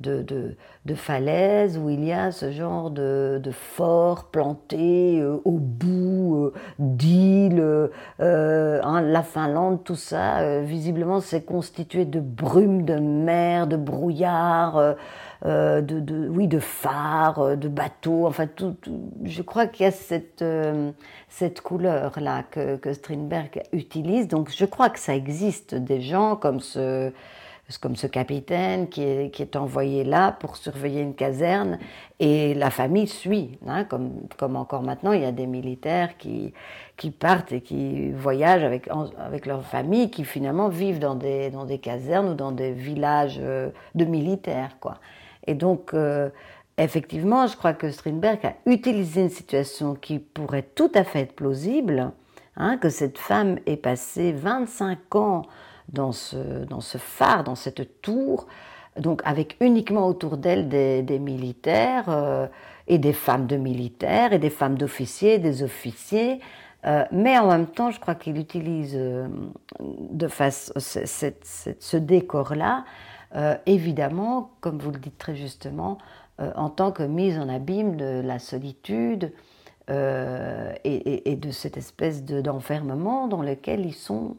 de, 0.00 0.56
de, 0.84 0.94
falaises 0.94 1.76
où 1.76 1.90
il 1.90 2.04
y 2.04 2.12
a 2.12 2.30
ce 2.30 2.52
genre 2.52 2.90
de, 2.90 3.40
de 3.42 3.50
forts 3.50 4.26
plantés 4.26 5.20
euh, 5.20 5.40
au 5.44 5.58
bout 5.58 6.36
euh, 6.36 6.52
d'îles. 6.78 7.62
Euh, 8.20 8.80
hein, 8.82 9.00
la 9.00 9.22
Finlande, 9.22 9.82
tout 9.84 9.96
ça, 9.96 10.60
visiblement, 10.62 11.20
c'est 11.20 11.42
constitué 11.42 12.04
de 12.04 12.20
brumes, 12.20 12.84
de 12.84 12.94
mer, 12.94 13.66
de 13.66 13.76
brouillard. 13.76 14.96
de, 15.44 15.80
de, 15.80 16.28
oui, 16.28 16.48
de 16.48 16.58
phares, 16.58 17.56
de 17.56 17.68
bateaux, 17.68 18.26
enfin 18.26 18.46
tout. 18.48 18.76
je 19.24 19.42
crois 19.42 19.66
qu'il 19.66 19.84
y 19.84 19.88
a 19.88 19.92
cette, 19.92 20.44
cette 21.28 21.60
couleur-là 21.60 22.42
que, 22.50 22.76
que 22.76 22.92
Strindberg 22.92 23.62
utilise. 23.72 24.26
Donc 24.26 24.50
je 24.50 24.64
crois 24.64 24.90
que 24.90 24.98
ça 24.98 25.14
existe 25.14 25.74
des 25.74 26.00
gens 26.00 26.34
comme 26.34 26.60
ce 26.60 27.12
comme 27.76 27.96
ce 27.96 28.06
capitaine 28.06 28.88
qui 28.88 29.02
est, 29.02 29.56
envoyé 29.56 30.02
là 30.02 30.32
pour 30.32 30.56
surveiller 30.56 31.02
une 31.02 31.14
caserne 31.14 31.78
et 32.18 32.54
la 32.54 32.70
famille 32.70 33.06
suit, 33.06 33.58
hein, 33.66 33.84
comme, 33.84 34.56
encore 34.56 34.82
maintenant, 34.82 35.12
il 35.12 35.20
y 35.20 35.26
a 35.26 35.32
des 35.32 35.46
militaires 35.46 36.16
qui, 36.16 36.54
partent 37.18 37.52
et 37.52 37.60
qui 37.60 38.10
voyagent 38.12 38.64
avec, 38.64 38.88
avec 39.18 39.44
leur 39.44 39.66
famille, 39.66 40.10
qui 40.10 40.24
finalement 40.24 40.68
vivent 40.68 40.98
dans 40.98 41.14
des, 41.14 41.78
casernes 41.82 42.30
ou 42.30 42.34
dans 42.34 42.52
des 42.52 42.72
villages 42.72 43.38
euh, 43.42 43.68
de 43.94 44.06
militaires. 44.06 44.70
Et 45.46 45.54
donc, 45.54 45.92
euh, 45.92 46.30
effectivement, 46.78 47.46
je 47.46 47.56
crois 47.56 47.74
que 47.74 47.90
Strindberg 47.90 48.38
a 48.46 48.54
utilisé 48.64 49.20
une 49.20 49.28
situation 49.28 49.94
qui 49.94 50.18
pourrait 50.18 50.66
tout 50.74 50.90
à 50.94 51.04
fait 51.04 51.20
être 51.20 51.36
plausible, 51.36 52.12
hein, 52.56 52.78
que 52.78 52.88
cette 52.88 53.18
femme 53.18 53.58
ait 53.66 53.76
passé 53.76 54.32
25 54.32 55.16
ans 55.16 55.42
dans 55.92 56.12
ce, 56.12 56.64
dans 56.64 56.80
ce 56.80 56.98
phare, 56.98 57.44
dans 57.44 57.54
cette 57.54 58.02
tour, 58.02 58.46
donc 58.98 59.22
avec 59.24 59.56
uniquement 59.60 60.06
autour 60.06 60.36
d'elle 60.36 60.68
des, 60.68 61.18
militaires 61.18 62.08
euh, 62.08 62.46
et 62.86 62.98
des 62.98 63.12
femmes 63.12 63.46
de 63.46 63.56
militaires 63.56 64.32
et 64.32 64.38
des 64.38 64.50
femmes 64.50 64.76
d'officiers, 64.76 65.38
des 65.38 65.62
officiers. 65.62 66.40
Euh, 66.86 67.04
mais 67.10 67.38
en 67.38 67.48
même 67.48 67.66
temps, 67.66 67.90
je 67.90 67.98
crois 67.98 68.14
qu'il 68.14 68.38
utilise 68.38 68.94
euh, 68.96 69.26
de 69.80 70.28
face 70.28 70.72
ce 70.78 71.96
décor-là, 71.96 72.84
évidemment, 73.66 74.52
comme 74.60 74.78
vous 74.78 74.90
le 74.90 74.98
dites 74.98 75.18
très 75.18 75.36
justement, 75.36 75.98
en 76.38 76.70
tant 76.70 76.92
que 76.92 77.02
mise 77.02 77.38
en 77.38 77.50
abîme 77.50 77.96
de 77.96 78.22
la 78.24 78.38
solitude 78.38 79.32
et, 79.90 81.38
de 81.38 81.50
cette 81.50 81.76
espèce 81.76 82.24
d'enfermement 82.24 83.28
dans 83.28 83.42
lequel 83.42 83.84
ils 83.84 83.92
sont 83.92 84.36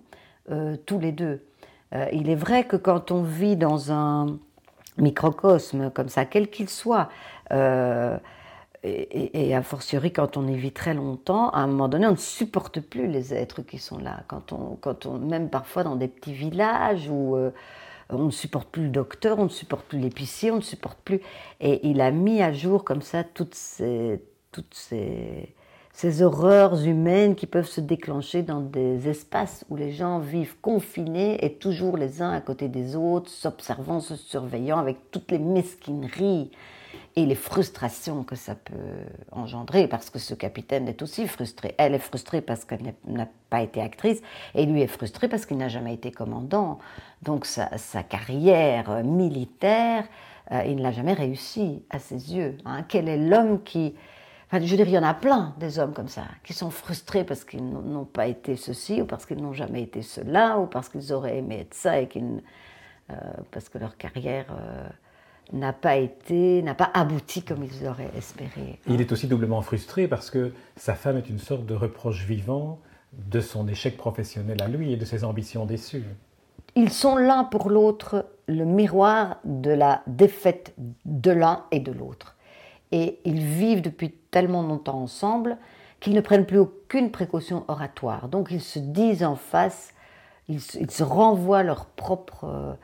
euh, 0.52 0.78
tous 0.86 1.00
les 1.00 1.12
deux. 1.12 1.44
Euh, 1.94 2.08
il 2.12 2.30
est 2.30 2.36
vrai 2.36 2.66
que 2.66 2.76
quand 2.76 3.12
on 3.12 3.24
vit 3.24 3.56
dans 3.56 3.92
un 3.92 4.38
microcosme 4.98 5.92
comme 5.92 6.10
ça, 6.10 6.26
quel 6.26 6.50
qu'il 6.50 6.70
soit, 6.70 7.10
euh, 7.52 8.18
et, 8.84 9.54
a 9.56 9.62
fortiori 9.62 10.14
quand 10.14 10.38
on 10.38 10.48
y 10.48 10.56
vit 10.56 10.72
très 10.72 10.94
longtemps, 10.94 11.50
à 11.50 11.60
un 11.60 11.68
moment 11.68 11.88
donné, 11.88 12.08
on 12.08 12.12
ne 12.12 12.16
supporte 12.16 12.80
plus 12.80 13.08
les 13.08 13.34
êtres 13.34 13.62
qui 13.62 13.78
sont 13.78 13.98
là. 13.98 14.24
Quand 14.28 14.54
on, 14.54 14.78
quand 14.80 15.06
on 15.06 15.20
même 15.20 15.50
parfois 15.50 15.84
dans 15.84 15.96
des 15.96 16.08
petits 16.08 16.34
villages 16.34 17.10
où 17.10 17.38
on 18.10 18.24
ne 18.24 18.32
supporte 18.32 18.70
plus 18.70 18.84
le 18.84 18.90
docteur, 18.90 19.40
on 19.40 19.46
ne 19.46 19.50
supporte 19.50 19.86
plus 19.86 20.00
l'épicier, 20.00 20.52
on 20.52 20.58
ne 20.58 20.62
supporte 20.62 21.00
plus. 21.00 21.20
Et 21.60 21.88
il 21.88 22.00
a 22.00 22.12
mis 22.12 22.42
à 22.42 22.54
jour 22.54 22.86
comme 22.86 23.02
ça 23.02 23.24
toutes 23.24 23.56
ces, 23.56 24.24
toutes 24.52 24.74
ces, 24.74 25.54
ces 25.94 26.22
horreurs 26.22 26.86
humaines 26.86 27.36
qui 27.36 27.46
peuvent 27.46 27.68
se 27.68 27.82
déclencher 27.82 28.42
dans 28.42 28.62
des 28.62 29.10
espaces 29.10 29.66
où 29.70 29.76
les 29.76 29.92
gens 29.92 30.20
vivent 30.20 30.56
confinés 30.62 31.44
et 31.44 31.54
toujours 31.54 31.98
les 31.98 32.22
uns 32.22 32.32
à 32.32 32.42
côté 32.42 32.68
des 32.70 32.96
autres, 32.96 33.30
s'observant, 33.30 34.00
se 34.00 34.16
surveillant, 34.16 34.78
avec 34.78 35.12
toutes 35.12 35.32
les 35.32 35.40
mesquineries 35.40 36.52
et 37.16 37.26
les 37.26 37.36
frustrations 37.36 38.24
que 38.24 38.36
ça 38.36 38.56
peut 38.56 38.74
engendrer, 39.32 39.88
parce 39.88 40.10
que 40.10 40.20
ce 40.20 40.34
capitaine 40.34 40.88
est 40.88 41.02
aussi 41.02 41.28
frustré. 41.28 41.76
Elle 41.78 41.94
est 41.94 42.00
frustrée 42.00 42.42
parce 42.42 42.66
qu'elle 42.66 42.94
n'a 43.06 43.28
pas 43.50 43.62
été 43.62 43.82
actrice, 43.82 44.22
et 44.56 44.66
lui 44.66 44.82
est 44.82 44.88
frustré 44.88 45.28
parce 45.28 45.46
qu'il 45.46 45.58
n'a 45.58 45.68
jamais 45.68 45.94
été 45.94 46.12
commandant. 46.12 46.80
Donc 47.24 47.46
sa, 47.46 47.68
carrière 48.04 49.04
militaire, 49.04 50.06
euh, 50.52 50.64
il 50.66 50.78
ne 50.78 50.84
l'a 50.84 50.92
jamais 50.92 51.14
réussi 51.14 51.84
à 51.90 52.00
ses 52.00 52.36
yeux. 52.36 52.58
Hein. 52.66 52.84
Quel 52.88 53.10
est 53.10 53.18
l'homme 53.18 53.64
qui 53.64 53.96
je 54.52 54.58
veux 54.58 54.78
dire, 54.78 54.88
il 54.88 54.94
y 54.94 54.98
en 54.98 55.04
a 55.04 55.14
plein 55.14 55.54
des 55.60 55.78
hommes 55.80 55.94
comme 55.94 56.08
ça, 56.08 56.24
qui 56.44 56.54
sont 56.54 56.72
frustrés 56.72 57.24
parce 57.24 57.44
qu'ils 57.46 57.64
n'ont 57.64 58.06
pas 58.06 58.28
été 58.28 58.56
ceci, 58.56 59.02
ou 59.02 59.06
parce 59.06 59.26
qu'ils 59.26 59.42
n'ont 59.42 59.54
jamais 59.54 59.84
été 59.84 60.02
cela, 60.02 60.58
ou 60.60 60.66
parce 60.66 60.90
qu'ils 60.90 61.14
auraient 61.14 61.38
aimé 61.38 61.60
être 61.62 61.74
ça, 61.74 62.02
et 62.02 62.10
euh, 63.12 63.16
parce 63.52 63.70
que 63.70 63.78
leur 63.78 63.96
carrière 63.98 64.46
euh, 64.52 64.88
n'a 65.54 65.74
pas 65.74 65.98
été, 65.98 66.64
n'a 66.64 66.74
pas 66.74 66.90
abouti 66.94 67.44
comme 67.44 67.64
ils 67.64 67.88
auraient 67.88 68.12
espéré. 68.18 68.80
Il 68.88 69.02
est 69.02 69.12
aussi 69.12 69.28
doublement 69.28 69.62
frustré 69.62 70.08
parce 70.08 70.32
que 70.32 70.52
sa 70.76 70.96
femme 70.96 71.18
est 71.18 71.30
une 71.30 71.40
sorte 71.40 71.66
de 71.66 71.76
reproche 71.76 72.26
vivant 72.26 72.80
de 73.14 73.42
son 73.42 73.68
échec 73.68 73.98
professionnel 73.98 74.62
à 74.62 74.68
lui 74.68 74.94
et 74.94 74.98
de 74.98 75.06
ses 75.06 75.24
ambitions 75.24 75.66
déçues. 75.66 76.06
Ils 76.76 76.92
sont 76.92 77.18
l'un 77.18 77.44
pour 77.44 77.70
l'autre 77.70 78.28
le 78.48 78.64
miroir 78.66 79.38
de 79.44 79.72
la 79.72 80.02
défaite 80.06 80.76
de 81.06 81.32
l'un 81.32 81.66
et 81.72 81.80
de 81.80 81.92
l'autre 81.92 82.36
et 82.92 83.20
ils 83.26 83.44
vivent 83.44 83.82
depuis 83.82 84.16
tellement 84.32 84.64
longtemps 84.64 85.02
ensemble 85.02 85.58
qu'ils 86.00 86.14
ne 86.14 86.22
prennent 86.22 86.46
plus 86.46 86.60
aucune 86.60 87.12
précaution 87.12 87.66
oratoire. 87.68 88.30
Donc 88.30 88.50
ils 88.52 88.62
se 88.62 88.80
disent 88.80 89.24
en 89.24 89.36
face, 89.36 89.94
ils, 90.48 90.62
se 90.62 91.04
renvoient 91.04 91.64
leur 91.64 91.86
propre, 91.86 92.78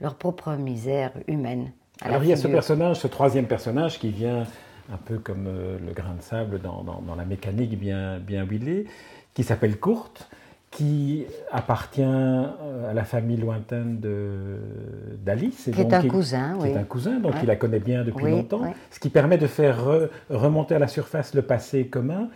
leur 0.00 0.14
propre 0.14 0.52
misère 0.52 1.12
humaine. 1.26 1.72
Alors 2.02 2.22
il 2.22 2.30
y 2.30 2.32
a 2.32 2.36
ce 2.36 2.48
personnage, 2.48 2.96
ce 3.00 3.08
troisième 3.08 3.46
personnage 3.46 3.98
qui 3.98 4.10
vient 4.10 4.44
un 4.92 4.96
peu 4.96 5.18
comme 5.18 5.46
euh, 5.46 5.78
le 5.78 5.92
grain 5.92 6.14
de 6.14 6.22
sable 6.22 6.60
dans, 6.60 6.82
dans, 6.82 7.14
la 7.14 7.24
mécanique 7.24 7.78
bien, 7.78 8.18
bien 8.18 8.44
huilée, 8.44 8.86
qui 9.34 9.44
s'appelle 9.44 9.78
Courte 9.78 10.28
qui 10.70 11.24
appartient 11.50 12.02
euh, 12.02 12.90
à 12.90 12.94
la 12.94 13.04
famille 13.04 13.36
lointaine 13.36 14.00
d'Alice. 15.24 15.68
Qui 15.72 15.80
est 15.80 15.92
un 15.92 16.06
cousin, 16.06 16.56
oui. 16.60 16.68
Qui 16.68 16.74
est 16.74 16.78
un 16.78 16.84
cousin, 16.84 17.18
donc 17.18 17.34
il 17.42 17.46
la 17.46 17.56
connaît 17.56 17.80
bien 17.80 18.04
depuis 18.04 18.30
longtemps, 18.30 18.72
ce 18.90 19.00
qui 19.00 19.10
permet 19.10 19.36
de 19.38 19.46
faire 19.46 19.78
remonter 20.30 20.76
à 20.76 20.78
la 20.78 20.88
surface 20.88 21.34
le 21.34 21.42
passé 21.42 21.86
commun, 21.86 22.28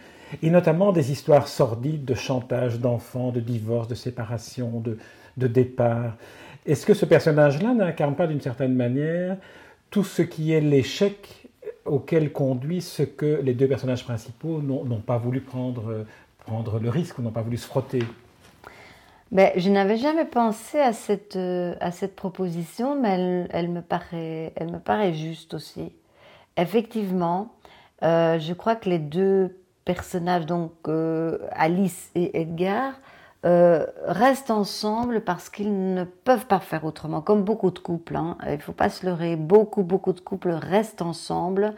et 0.43 0.51
notamment 0.51 0.91
des 0.93 1.13
histoires 1.13 1.47
sordides 1.47 2.05
de 2.05 2.15
chantage 2.15 2.81
d'enfants, 2.81 3.31
de 3.31 3.41
divorce, 3.41 3.87
de 3.87 3.95
séparation, 3.95 4.81
de, 4.81 4.99
de 5.37 5.47
départ. 5.47 6.17
Est-ce 6.67 6.87
que 6.87 6.95
ce 6.95 7.05
personnage-là 7.05 7.73
n'incarne 7.75 8.17
pas 8.17 8.27
d'une 8.27 8.41
certaine 8.41 8.75
manière 8.75 9.37
tout 9.91 10.03
ce 10.03 10.23
qui 10.23 10.53
est 10.53 10.61
l'échec 10.61 11.49
auquel 11.85 12.33
conduit 12.33 12.81
ce 12.81 13.05
que 13.05 13.41
les 13.43 13.55
deux 13.55 13.69
personnages 13.69 14.03
principaux 14.03 14.61
n'ont 14.61 15.01
pas 15.01 15.19
voulu 15.19 15.41
prendre, 15.41 16.05
prendre 16.45 16.81
le 16.81 16.91
risque 16.91 17.19
n'ont 17.21 17.31
pas 17.31 17.43
voulu 17.43 17.59
se 17.59 17.67
frotter? 17.67 18.03
Je 19.35 19.71
n'avais 19.71 19.97
jamais 19.97 20.25
pensé 20.25 20.79
à 20.79 20.93
cette, 20.93 21.37
euh, 21.37 21.75
à 21.81 21.91
cette 21.91 22.15
proposition, 22.15 23.01
mais 23.01 23.47
elle, 23.51 23.69
me 23.69 23.81
paraît, 23.81 24.53
elle 24.57 24.71
me 24.71 24.79
paraît 24.79 25.13
juste 25.13 25.55
aussi. 25.55 25.93
Effectivement, 26.57 27.53
euh, 28.05 28.39
je 28.39 28.53
crois 28.53 28.77
que 28.77 28.89
les 28.89 29.01
deux 29.01 29.59
personnages, 29.85 30.47
donc 30.47 30.73
euh, 30.87 31.39
Alice 31.53 32.11
et 32.15 32.41
Edgar, 32.41 32.95
restent 34.07 34.51
ensemble 34.51 35.21
parce 35.21 35.51
qu'ils 35.51 35.93
ne 35.93 36.05
peuvent 36.05 36.47
pas 36.47 36.61
faire 36.61 36.87
autrement, 36.87 37.21
comme 37.21 37.43
beaucoup 37.43 37.71
de 37.71 37.79
couples. 37.79 38.17
Hein. 38.17 38.39
Il 38.47 38.53
ne 38.53 38.59
faut 38.59 38.73
pas 38.73 38.89
se 38.89 39.05
leurrer, 39.05 39.37
beaucoup, 39.37 39.83
beaucoup 39.83 40.15
de 40.15 40.21
couples 40.21 40.53
restent 40.53 41.03
ensemble 41.03 41.75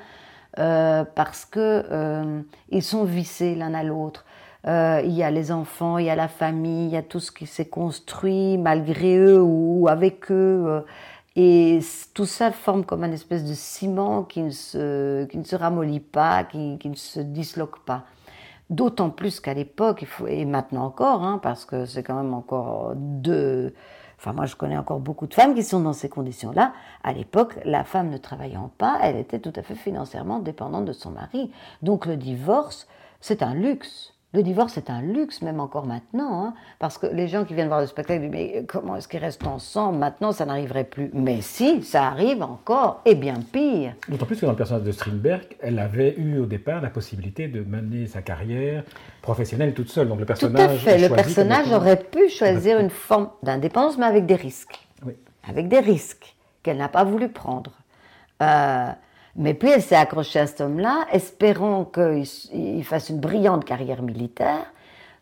parce 0.54 1.44
qu'ils 1.44 2.44
ils 2.70 2.82
sont 2.84 3.02
vissés 3.02 3.56
l'un 3.56 3.75
à 3.75 3.82
l'autre. 3.82 4.25
Euh, 4.66 5.00
il 5.04 5.12
y 5.12 5.23
a 5.23 5.30
les 5.30 5.52
enfants, 5.52 5.99
il 5.99 6.06
y 6.06 6.11
a 6.11 6.16
la 6.16 6.28
famille, 6.28 6.87
il 6.87 6.92
y 6.92 6.96
a 6.96 7.02
tout 7.02 7.20
ce 7.20 7.30
qui 7.30 7.46
s'est 7.46 7.68
construit 7.68 8.58
malgré 8.58 9.16
eux 9.16 9.40
ou 9.40 9.87
avec 9.88 10.30
eux. 10.30 10.64
Euh, 10.66 10.80
et 11.37 11.80
tout 12.14 12.25
ça 12.25 12.50
forme 12.50 12.85
comme 12.85 13.04
un 13.04 13.12
espèce 13.12 13.44
de 13.44 13.54
ciment 13.54 14.25
qui 14.25 14.42
ne 14.42 14.50
se, 14.50 15.54
ramollit 15.54 16.00
pas, 16.00 16.44
qui, 16.44 16.78
qui 16.78 16.88
ne 16.88 16.94
se 16.94 17.20
disloque 17.20 17.80
pas. 17.80 18.04
D'autant 18.70 19.11
plus 19.11 19.38
qu'à 19.38 19.54
l'époque, 19.54 20.04
et 20.26 20.44
maintenant 20.44 20.87
encore, 20.87 21.23
hein, 21.23 21.38
parce 21.40 21.64
que 21.64 21.85
c'est 21.87 22.02
quand 22.02 22.16
même 22.16 22.35
encore 22.35 22.94
deux. 22.96 23.75
Enfin, 24.18 24.32
moi, 24.32 24.46
je 24.46 24.56
connais 24.56 24.78
encore 24.78 24.99
beaucoup 24.99 25.26
de 25.26 25.35
femmes 25.35 25.54
qui 25.54 25.62
sont 25.62 25.80
dans 25.80 25.92
ces 25.92 26.08
conditions-là. 26.08 26.73
À 27.04 27.12
l'époque, 27.12 27.58
la 27.64 27.85
femme 27.85 28.08
ne 28.08 28.16
travaillant 28.16 28.73
pas, 28.78 28.99
elle 29.02 29.16
était 29.16 29.38
tout 29.38 29.52
à 29.54 29.62
fait 29.62 29.75
financièrement 29.75 30.40
dépendante 30.40 30.87
de 30.87 30.92
son 30.92 31.11
mari. 31.11 31.52
Donc, 31.82 32.06
le 32.06 32.16
divorce, 32.16 32.88
c'est 33.20 33.42
un 33.42 33.54
luxe. 33.54 34.15
Le 34.36 34.42
divorce 34.42 34.76
est 34.76 34.90
un 34.90 35.00
luxe, 35.00 35.40
même 35.40 35.60
encore 35.60 35.86
maintenant, 35.86 36.44
hein, 36.44 36.54
parce 36.78 36.98
que 36.98 37.06
les 37.06 37.26
gens 37.26 37.46
qui 37.46 37.54
viennent 37.54 37.68
voir 37.68 37.80
le 37.80 37.86
spectacle 37.86 38.20
disent 38.20 38.30
Mais 38.30 38.64
comment 38.68 38.94
est-ce 38.96 39.08
qu'ils 39.08 39.20
restent 39.20 39.46
ensemble? 39.46 39.96
Maintenant, 39.96 40.30
ça 40.32 40.44
n'arriverait 40.44 40.84
plus. 40.84 41.08
Mais 41.14 41.40
si, 41.40 41.82
ça 41.82 42.08
arrive 42.08 42.42
encore, 42.42 43.00
et 43.06 43.14
bien 43.14 43.36
pire. 43.50 43.94
D'autant 44.10 44.26
plus 44.26 44.38
que 44.38 44.44
dans 44.44 44.52
le 44.52 44.58
personnage 44.58 44.84
de 44.84 44.92
Strindberg, 44.92 45.56
elle 45.62 45.78
avait 45.78 46.14
eu 46.18 46.38
au 46.38 46.44
départ 46.44 46.82
la 46.82 46.90
possibilité 46.90 47.48
de 47.48 47.62
mener 47.62 48.06
sa 48.08 48.20
carrière 48.20 48.84
professionnelle 49.22 49.72
toute 49.72 49.88
seule. 49.88 50.06
Donc 50.06 50.20
le 50.20 50.26
personnage. 50.26 50.82
Tout 50.82 50.88
à 50.88 50.92
fait. 50.92 51.08
Le 51.08 51.14
personnage 51.14 51.72
aurait 51.72 51.96
pu 51.98 52.28
choisir 52.28 52.78
une 52.78 52.90
forme 52.90 53.30
d'indépendance, 53.42 53.96
mais 53.96 54.04
avec 54.04 54.26
des 54.26 54.36
risques. 54.36 54.86
Oui. 55.06 55.14
Avec 55.48 55.68
des 55.68 55.80
risques 55.80 56.36
qu'elle 56.62 56.76
n'a 56.76 56.90
pas 56.90 57.04
voulu 57.04 57.30
prendre. 57.30 57.72
Euh, 58.42 58.90
mais 59.36 59.54
puis 59.54 59.70
elle 59.70 59.82
s'est 59.82 59.96
accrochée 59.96 60.40
à 60.40 60.46
cet 60.46 60.60
homme-là, 60.60 61.06
espérant 61.12 61.84
qu'il 61.84 62.84
fasse 62.84 63.10
une 63.10 63.20
brillante 63.20 63.64
carrière 63.64 64.02
militaire, 64.02 64.72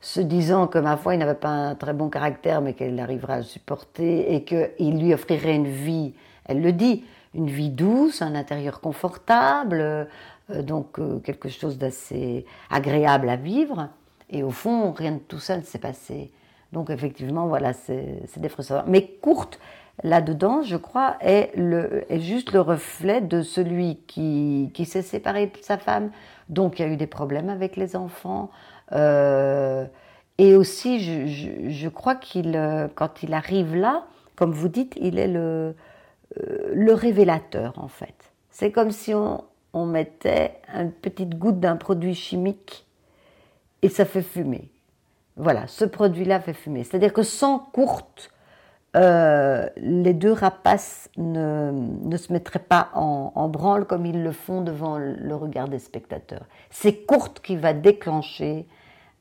se 0.00 0.20
disant 0.20 0.66
que 0.66 0.78
ma 0.78 0.96
foi, 0.96 1.14
il 1.14 1.18
n'avait 1.18 1.34
pas 1.34 1.48
un 1.48 1.74
très 1.74 1.94
bon 1.94 2.08
caractère, 2.08 2.60
mais 2.60 2.74
qu'elle 2.74 2.98
arriverait 3.00 3.32
à 3.32 3.38
le 3.38 3.42
supporter 3.42 4.34
et 4.34 4.44
qu'il 4.44 4.98
lui 5.00 5.14
offrirait 5.14 5.56
une 5.56 5.66
vie, 5.66 6.14
elle 6.46 6.60
le 6.60 6.72
dit, 6.72 7.04
une 7.34 7.48
vie 7.48 7.70
douce, 7.70 8.22
un 8.22 8.34
intérieur 8.34 8.80
confortable, 8.80 10.08
donc 10.48 11.00
quelque 11.22 11.48
chose 11.48 11.78
d'assez 11.78 12.44
agréable 12.70 13.28
à 13.28 13.36
vivre. 13.36 13.88
Et 14.30 14.42
au 14.42 14.50
fond, 14.50 14.92
rien 14.92 15.12
de 15.12 15.18
tout 15.18 15.38
ça 15.38 15.56
ne 15.56 15.62
s'est 15.62 15.78
passé. 15.78 16.30
Donc 16.72 16.90
effectivement, 16.90 17.46
voilà, 17.46 17.72
c'est 17.72 18.20
des 18.36 18.48
frustrations. 18.48 18.84
Mais 18.90 19.06
courte, 19.22 19.58
là-dedans, 20.02 20.62
je 20.62 20.76
crois, 20.76 21.16
est, 21.20 21.52
le, 21.56 22.04
est 22.12 22.20
juste 22.20 22.52
le 22.52 22.60
reflet 22.60 23.20
de 23.20 23.42
celui 23.42 23.96
qui, 24.06 24.70
qui 24.74 24.84
s'est 24.84 25.02
séparé 25.02 25.46
de 25.46 25.56
sa 25.62 25.78
femme, 25.78 26.10
donc 26.48 26.78
il 26.78 26.82
y 26.82 26.84
a 26.88 26.92
eu 26.92 26.96
des 26.96 27.06
problèmes 27.06 27.48
avec 27.48 27.76
les 27.76 27.96
enfants. 27.96 28.50
Euh, 28.92 29.86
et 30.38 30.54
aussi, 30.56 31.00
je, 31.00 31.70
je, 31.70 31.88
crois 31.88 32.16
qu'il, 32.16 32.56
euh, 32.56 32.88
quand 32.94 33.22
il 33.22 33.32
arrive 33.34 33.76
là, 33.76 34.04
comme 34.36 34.52
vous 34.52 34.68
dites, 34.68 34.94
il 35.00 35.18
est 35.18 35.28
le, 35.28 35.74
euh, 36.40 36.70
le 36.72 36.92
révélateur, 36.92 37.74
en 37.76 37.88
fait. 37.88 38.32
C'est 38.50 38.72
comme 38.72 38.90
si 38.90 39.14
on, 39.14 39.44
on 39.72 39.86
mettait 39.86 40.58
une 40.74 40.90
petite 40.90 41.38
goutte 41.38 41.60
d'un 41.60 41.76
produit 41.76 42.14
chimique 42.14 42.84
et 43.82 43.88
ça 43.88 44.04
fait 44.04 44.22
fumer. 44.22 44.70
Voilà, 45.36 45.66
ce 45.66 45.84
produit-là 45.84 46.40
fait 46.40 46.52
fumer. 46.52 46.84
C'est-à-dire 46.84 47.12
que 47.12 47.22
sans 47.22 47.58
courte, 47.58 48.30
euh, 48.96 49.68
les 49.76 50.14
deux 50.14 50.32
rapaces 50.32 51.10
ne, 51.16 51.72
ne 51.72 52.16
se 52.16 52.32
mettraient 52.32 52.58
pas 52.60 52.90
en, 52.94 53.48
branle 53.48 53.86
comme 53.86 54.06
ils 54.06 54.22
le 54.22 54.32
font 54.32 54.60
devant 54.60 54.98
le 54.98 55.34
regard 55.34 55.68
des 55.68 55.78
spectateurs. 55.78 56.46
C'est 56.70 57.04
courte 57.04 57.40
qui 57.40 57.56
va 57.56 57.72
déclencher 57.72 58.66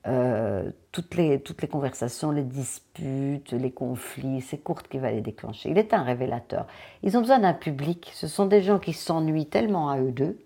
euh, 0.06 0.70
toutes, 0.92 1.16
les, 1.16 1.40
toutes 1.40 1.62
les 1.62 1.68
conversations, 1.68 2.32
les 2.32 2.44
disputes, 2.44 3.52
les 3.52 3.72
conflits. 3.72 4.42
C'est 4.42 4.58
courte 4.58 4.88
qui 4.88 5.00
va 5.00 5.12
les 5.12 5.22
déclencher. 5.22 5.70
Il 5.70 5.78
est 5.78 5.94
un 5.94 6.04
révélateur. 6.04 6.68
Ils 7.02 7.18
ont 7.18 7.22
besoin 7.22 7.40
d'un 7.40 7.54
public. 7.54 8.12
Ce 8.14 8.28
sont 8.28 8.46
des 8.46 8.62
gens 8.62 8.80
qui 8.80 8.94
s'ennuient 8.94 9.48
tellement 9.48 9.90
à 9.90 10.00
eux 10.00 10.12
deux 10.12 10.38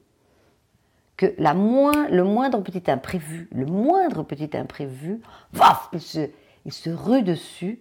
que 1.17 1.34
la 1.39 1.55
moins, 1.55 2.07
le 2.10 2.24
moindre 2.24 2.62
petit 2.62 2.91
imprévu, 2.91 3.50
le 3.51 3.65
moindre 3.65 4.22
petit 4.22 4.55
imprévu, 4.55 5.19
vaf, 5.51 5.89
ils 5.91 6.00
se, 6.00 6.29
ils 6.65 6.72
se 6.72 6.91
ruent 6.91 7.24
dessus 7.24 7.79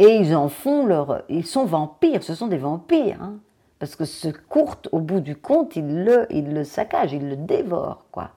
et 0.00 0.16
ils 0.16 0.34
en 0.34 0.48
font 0.48 0.86
leur. 0.86 1.22
Ils 1.28 1.46
sont 1.46 1.64
vampires, 1.64 2.24
ce 2.24 2.34
sont 2.34 2.48
des 2.48 2.58
vampires. 2.58 3.22
Hein. 3.22 3.34
parce 3.78 3.94
que 3.94 4.04
ce 4.04 4.28
courte, 4.28 4.88
au 4.92 4.98
bout 4.98 5.20
du 5.20 5.36
compte, 5.36 5.76
il 5.76 6.04
le, 6.04 6.26
le 6.30 6.64
saccage, 6.64 7.12
il 7.12 7.28
le 7.28 7.36
dévore, 7.36 8.06
quoi. 8.10 8.30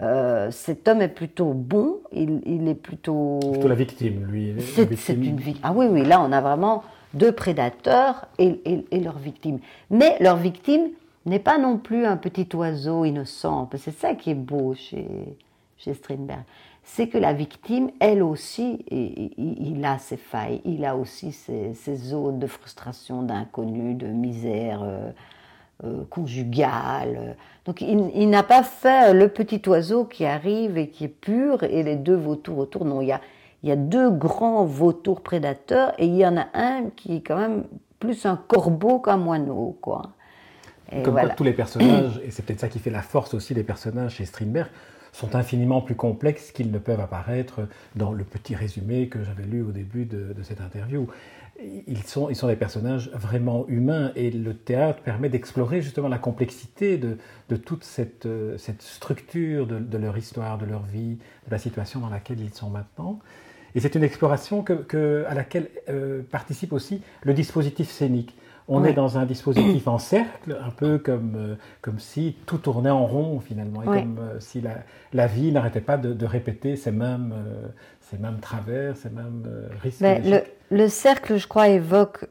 Euh, 0.00 0.50
cet 0.50 0.88
homme 0.88 1.00
est 1.00 1.08
plutôt 1.08 1.52
bon, 1.54 2.00
il, 2.12 2.42
il 2.44 2.68
est 2.68 2.74
plutôt. 2.74 3.38
Plutôt 3.52 3.68
la 3.68 3.74
victime, 3.74 4.24
lui. 4.26 4.54
C'est 4.96 5.14
une 5.14 5.36
victime. 5.36 5.62
Ah 5.62 5.72
oui, 5.74 5.86
oui, 5.88 6.04
là 6.04 6.20
on 6.20 6.32
a 6.32 6.40
vraiment 6.40 6.82
deux 7.14 7.32
prédateurs 7.32 8.26
et, 8.38 8.60
et, 8.64 8.84
et 8.90 9.00
leur 9.00 9.18
victime. 9.18 9.60
Mais 9.90 10.16
leur 10.20 10.36
victime, 10.36 10.88
n'est 11.26 11.38
pas 11.38 11.58
non 11.58 11.78
plus 11.78 12.04
un 12.04 12.16
petit 12.16 12.48
oiseau 12.54 13.04
innocent. 13.04 13.68
C'est 13.76 13.96
ça 13.96 14.14
qui 14.14 14.30
est 14.30 14.34
beau 14.34 14.74
chez, 14.74 15.06
chez 15.76 15.94
Strindberg. 15.94 16.42
C'est 16.84 17.08
que 17.08 17.18
la 17.18 17.32
victime, 17.32 17.90
elle 18.00 18.22
aussi, 18.22 18.84
il 18.90 19.84
a 19.84 19.98
ses 19.98 20.16
failles, 20.16 20.60
il 20.64 20.84
a 20.84 20.96
aussi 20.96 21.32
ses, 21.32 21.74
zones 21.96 22.38
de 22.38 22.46
frustration, 22.46 23.22
d'inconnu, 23.22 23.94
de 23.94 24.08
misère 24.08 24.82
euh, 24.82 25.10
euh, 25.84 26.02
conjugale. 26.10 27.36
Donc 27.64 27.80
il, 27.80 28.28
n'a 28.28 28.42
pas 28.42 28.64
fait 28.64 29.14
le 29.14 29.28
petit 29.28 29.62
oiseau 29.68 30.04
qui 30.04 30.24
arrive 30.24 30.76
et 30.76 30.88
qui 30.88 31.04
est 31.04 31.08
pur 31.08 31.62
et 31.62 31.82
les 31.84 31.96
deux 31.96 32.16
vautours 32.16 32.58
autour. 32.58 32.84
Non, 32.84 33.00
il 33.00 33.08
y 33.08 33.12
a, 33.12 33.20
il 33.62 33.68
y 33.68 33.72
a 33.72 33.76
deux 33.76 34.10
grands 34.10 34.64
vautours 34.64 35.20
prédateurs 35.20 35.92
et 35.98 36.06
il 36.06 36.16
y 36.16 36.26
en 36.26 36.36
a 36.36 36.48
un 36.52 36.90
qui 36.96 37.16
est 37.16 37.20
quand 37.20 37.36
même 37.36 37.64
plus 38.00 38.26
un 38.26 38.36
corbeau 38.36 38.98
qu'un 38.98 39.16
moineau, 39.16 39.78
quoi. 39.80 40.02
Comme 41.04 41.18
tous 41.36 41.44
les 41.44 41.52
personnages, 41.52 42.20
et 42.24 42.30
c'est 42.30 42.44
peut-être 42.44 42.60
ça 42.60 42.68
qui 42.68 42.78
fait 42.78 42.90
la 42.90 43.00
force 43.00 43.32
aussi 43.32 43.54
des 43.54 43.62
personnages 43.62 44.16
chez 44.16 44.26
Strindberg, 44.26 44.68
sont 45.12 45.36
infiniment 45.36 45.82
plus 45.82 45.94
complexes 45.94 46.52
qu'ils 46.52 46.70
ne 46.70 46.78
peuvent 46.78 47.00
apparaître 47.00 47.60
dans 47.96 48.12
le 48.12 48.24
petit 48.24 48.54
résumé 48.54 49.08
que 49.08 49.22
j'avais 49.22 49.44
lu 49.44 49.62
au 49.62 49.70
début 49.70 50.04
de, 50.06 50.34
cette 50.42 50.60
interview. 50.60 51.06
Ils 51.86 52.02
sont, 52.04 52.30
ils 52.30 52.34
sont 52.34 52.48
des 52.48 52.56
personnages 52.56 53.10
vraiment 53.12 53.66
humains 53.68 54.10
et 54.16 54.30
le 54.30 54.54
théâtre 54.54 55.00
permet 55.02 55.28
d'explorer 55.28 55.82
justement 55.82 56.08
la 56.08 56.18
complexité 56.18 56.98
de, 56.98 57.56
toute 57.56 57.84
cette, 57.84 58.26
cette 58.56 58.82
structure 58.82 59.66
de, 59.66 59.98
leur 59.98 60.16
histoire, 60.16 60.58
de 60.58 60.64
leur 60.64 60.82
vie, 60.82 61.18
de 61.46 61.50
la 61.50 61.58
situation 61.58 62.00
dans 62.00 62.08
laquelle 62.08 62.40
ils 62.40 62.54
sont 62.54 62.70
maintenant. 62.70 63.20
Et 63.74 63.80
c'est 63.80 63.94
une 63.94 64.04
exploration 64.04 64.62
que, 64.62 65.24
à 65.28 65.34
laquelle 65.34 65.68
euh, 65.88 66.22
participe 66.30 66.72
aussi 66.72 67.02
le 67.22 67.34
dispositif 67.34 67.90
scénique. 67.90 68.36
On 68.68 68.84
est 68.84 68.92
dans 68.92 69.18
un 69.18 69.26
dispositif 69.26 69.88
en 69.88 69.98
cercle, 69.98 70.58
un 70.64 70.70
peu 70.70 70.98
comme, 70.98 71.34
euh, 71.36 71.54
comme 71.80 71.98
si 71.98 72.36
tout 72.46 72.58
tournait 72.58 72.90
en 72.90 73.06
rond 73.06 73.40
finalement, 73.40 73.82
et 73.82 73.86
comme 73.86 74.18
euh, 74.20 74.40
si 74.40 74.60
la, 74.60 74.76
la 75.12 75.26
vie 75.26 75.50
n'arrêtait 75.52 75.80
pas 75.80 75.96
de, 75.96 76.12
de, 76.12 76.26
répéter 76.26 76.76
ces 76.76 76.92
mêmes, 76.92 77.34
euh, 77.34 77.68
ces 78.00 78.18
mêmes 78.18 78.38
travers, 78.38 78.96
ces 78.96 79.10
mêmes 79.10 79.44
risques. 79.82 80.00
le, 80.00 80.42
le, 80.70 80.88
cercle, 80.88 81.36
je 81.36 81.48
crois, 81.48 81.68
évoque 81.68 82.26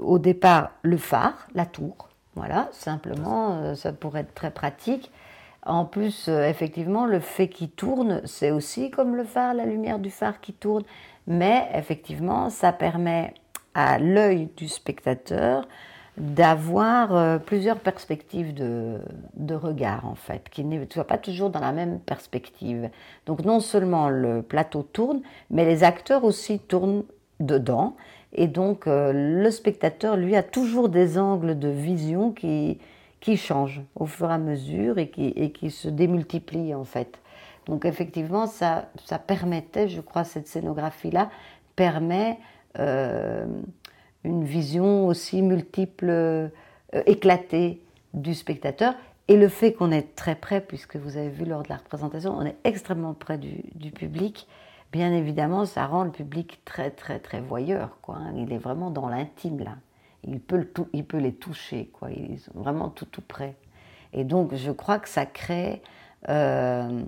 au 0.00 0.18
départ 0.18 0.72
le 0.82 0.96
phare, 0.96 1.46
la 1.54 1.66
tour. 1.66 2.08
Voilà, 2.34 2.68
simplement, 2.72 3.74
ça 3.74 3.92
pourrait 3.92 4.20
être 4.20 4.34
très 4.34 4.50
pratique. 4.50 5.10
En 5.66 5.84
plus, 5.84 6.28
effectivement, 6.28 7.04
le 7.04 7.18
fait 7.18 7.48
qu'il 7.48 7.70
tourne, 7.70 8.20
c'est 8.24 8.52
aussi 8.52 8.90
comme 8.90 9.16
le 9.16 9.24
phare, 9.24 9.54
la 9.54 9.66
lumière 9.66 9.98
du 9.98 10.10
phare 10.10 10.40
qui 10.40 10.52
tourne. 10.52 10.84
Mais 11.26 11.68
effectivement, 11.74 12.48
ça 12.48 12.72
permet 12.72 13.34
à 13.78 14.00
l'œil 14.00 14.48
du 14.56 14.66
spectateur 14.66 15.68
d'avoir 16.16 17.14
euh, 17.14 17.38
plusieurs 17.38 17.78
perspectives 17.78 18.52
de, 18.52 19.54
regard, 19.54 20.04
en 20.04 20.16
fait, 20.16 20.48
qui 20.50 20.64
ne 20.64 20.84
soient 20.92 21.06
pas 21.06 21.16
toujours 21.16 21.50
dans 21.50 21.60
la 21.60 21.70
même 21.70 22.00
perspective. 22.00 22.90
Donc 23.26 23.44
non 23.44 23.60
seulement 23.60 24.08
le 24.08 24.42
plateau 24.42 24.82
tourne, 24.82 25.20
mais 25.52 25.64
les 25.64 25.84
acteurs 25.84 26.24
aussi 26.24 26.58
tournent 26.58 27.04
dedans. 27.38 27.94
Et 28.32 28.48
donc 28.48 28.88
euh, 28.88 29.12
le 29.12 29.50
spectateur, 29.52 30.16
lui, 30.16 30.34
a 30.34 30.42
toujours 30.42 30.88
des 30.88 31.16
angles 31.16 31.56
de 31.56 31.68
vision 31.68 32.32
qui, 32.32 32.80
qui 33.20 33.36
changent 33.36 33.82
au 33.94 34.06
fur 34.06 34.28
et 34.28 34.34
à 34.34 34.38
mesure 34.38 34.98
et 34.98 35.08
qui, 35.08 35.28
et 35.36 35.52
qui 35.52 35.70
se 35.70 35.86
démultiplient, 35.86 36.74
en 36.74 36.84
fait. 36.84 37.20
Donc 37.66 37.84
effectivement, 37.84 38.48
ça, 38.48 38.86
ça 39.04 39.20
permettait, 39.20 39.88
je 39.88 40.00
crois, 40.00 40.24
cette 40.24 40.48
scénographie-là 40.48 41.30
permet 41.76 42.38
une 42.76 44.44
vision 44.44 45.06
aussi 45.06 45.42
multiple, 45.42 46.48
euh, 46.94 47.02
éclatée 47.06 47.82
du 48.14 48.34
spectateur. 48.34 48.94
Et 49.28 49.36
le 49.36 49.48
fait 49.48 49.74
qu'on 49.74 49.90
est 49.90 50.14
très 50.16 50.34
près, 50.34 50.60
puisque 50.62 50.96
vous 50.96 51.18
avez 51.18 51.28
vu 51.28 51.44
lors 51.44 51.62
de 51.62 51.68
la 51.68 51.76
représentation, 51.76 52.34
on 52.36 52.46
est 52.46 52.56
extrêmement 52.64 53.12
près 53.12 53.36
du, 53.36 53.90
public, 53.90 54.48
bien 54.90 55.12
évidemment, 55.12 55.66
ça 55.66 55.86
rend 55.86 56.04
le 56.04 56.10
public 56.10 56.62
très, 56.64 56.90
très, 56.90 57.18
très 57.18 57.40
voyeur. 57.40 57.98
Quoi. 58.00 58.16
Hein. 58.16 58.32
Il 58.36 58.52
est 58.52 58.58
vraiment 58.58 58.90
dans 58.90 59.08
l'intime, 59.08 59.58
là. 59.60 59.76
Il 60.24 60.40
peut, 60.40 60.56
le 60.56 60.72
il 60.94 61.04
peut 61.04 61.18
les 61.18 61.34
toucher, 61.34 61.90
quoi. 61.92 62.10
Ils 62.10 62.38
sont 62.38 62.52
vraiment 62.54 62.88
tout, 62.88 63.04
tout 63.04 63.20
près. 63.20 63.54
Et 64.14 64.24
donc, 64.24 64.54
je 64.54 64.70
crois 64.70 64.98
que 64.98 65.08
ça 65.08 65.26
crée 65.26 65.82
euh, 66.30 67.02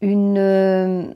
une, 0.00 0.38
euh, 0.38 1.12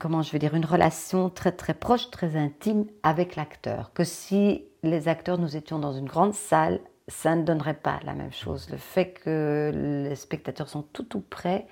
comment 0.00 0.22
je 0.22 0.32
vais 0.32 0.38
dire, 0.38 0.54
une 0.54 0.64
relation 0.64 1.30
très 1.30 1.52
très 1.52 1.74
proche, 1.74 2.10
très 2.10 2.36
intime 2.36 2.86
avec 3.02 3.36
l'acteur. 3.36 3.92
Que 3.92 4.04
si 4.04 4.64
les 4.82 5.08
acteurs 5.08 5.38
nous 5.38 5.56
étions 5.56 5.78
dans 5.78 5.92
une 5.92 6.06
grande 6.06 6.34
salle, 6.34 6.80
ça 7.08 7.36
ne 7.36 7.42
donnerait 7.42 7.74
pas 7.74 8.00
la 8.04 8.14
même 8.14 8.32
chose. 8.32 8.70
Le 8.70 8.78
fait 8.78 9.12
que 9.12 9.72
les 10.08 10.16
spectateurs 10.16 10.68
sont 10.68 10.82
tout 10.82 11.02
tout 11.04 11.20
près 11.20 11.66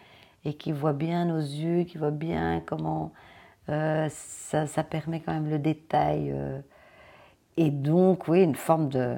et 0.45 0.55
qu'ils 0.55 0.75
voient 0.75 0.93
bien 0.93 1.25
nos 1.27 1.39
yeux, 1.39 1.85
qu'ils 1.85 2.01
voient 2.01 2.11
bien 2.11 2.63
comment 2.67 3.13
euh, 3.69 4.09
ça, 4.11 4.67
ça, 4.67 4.83
permet 4.83 5.21
quand 5.21 5.33
même 5.33 5.49
le 5.49 5.59
détail. 5.59 6.33
Euh, 6.33 6.61
et 7.57 7.71
donc, 7.71 8.29
oui, 8.29 8.43
une 8.43 8.57
forme 8.57 8.89
de, 8.89 9.17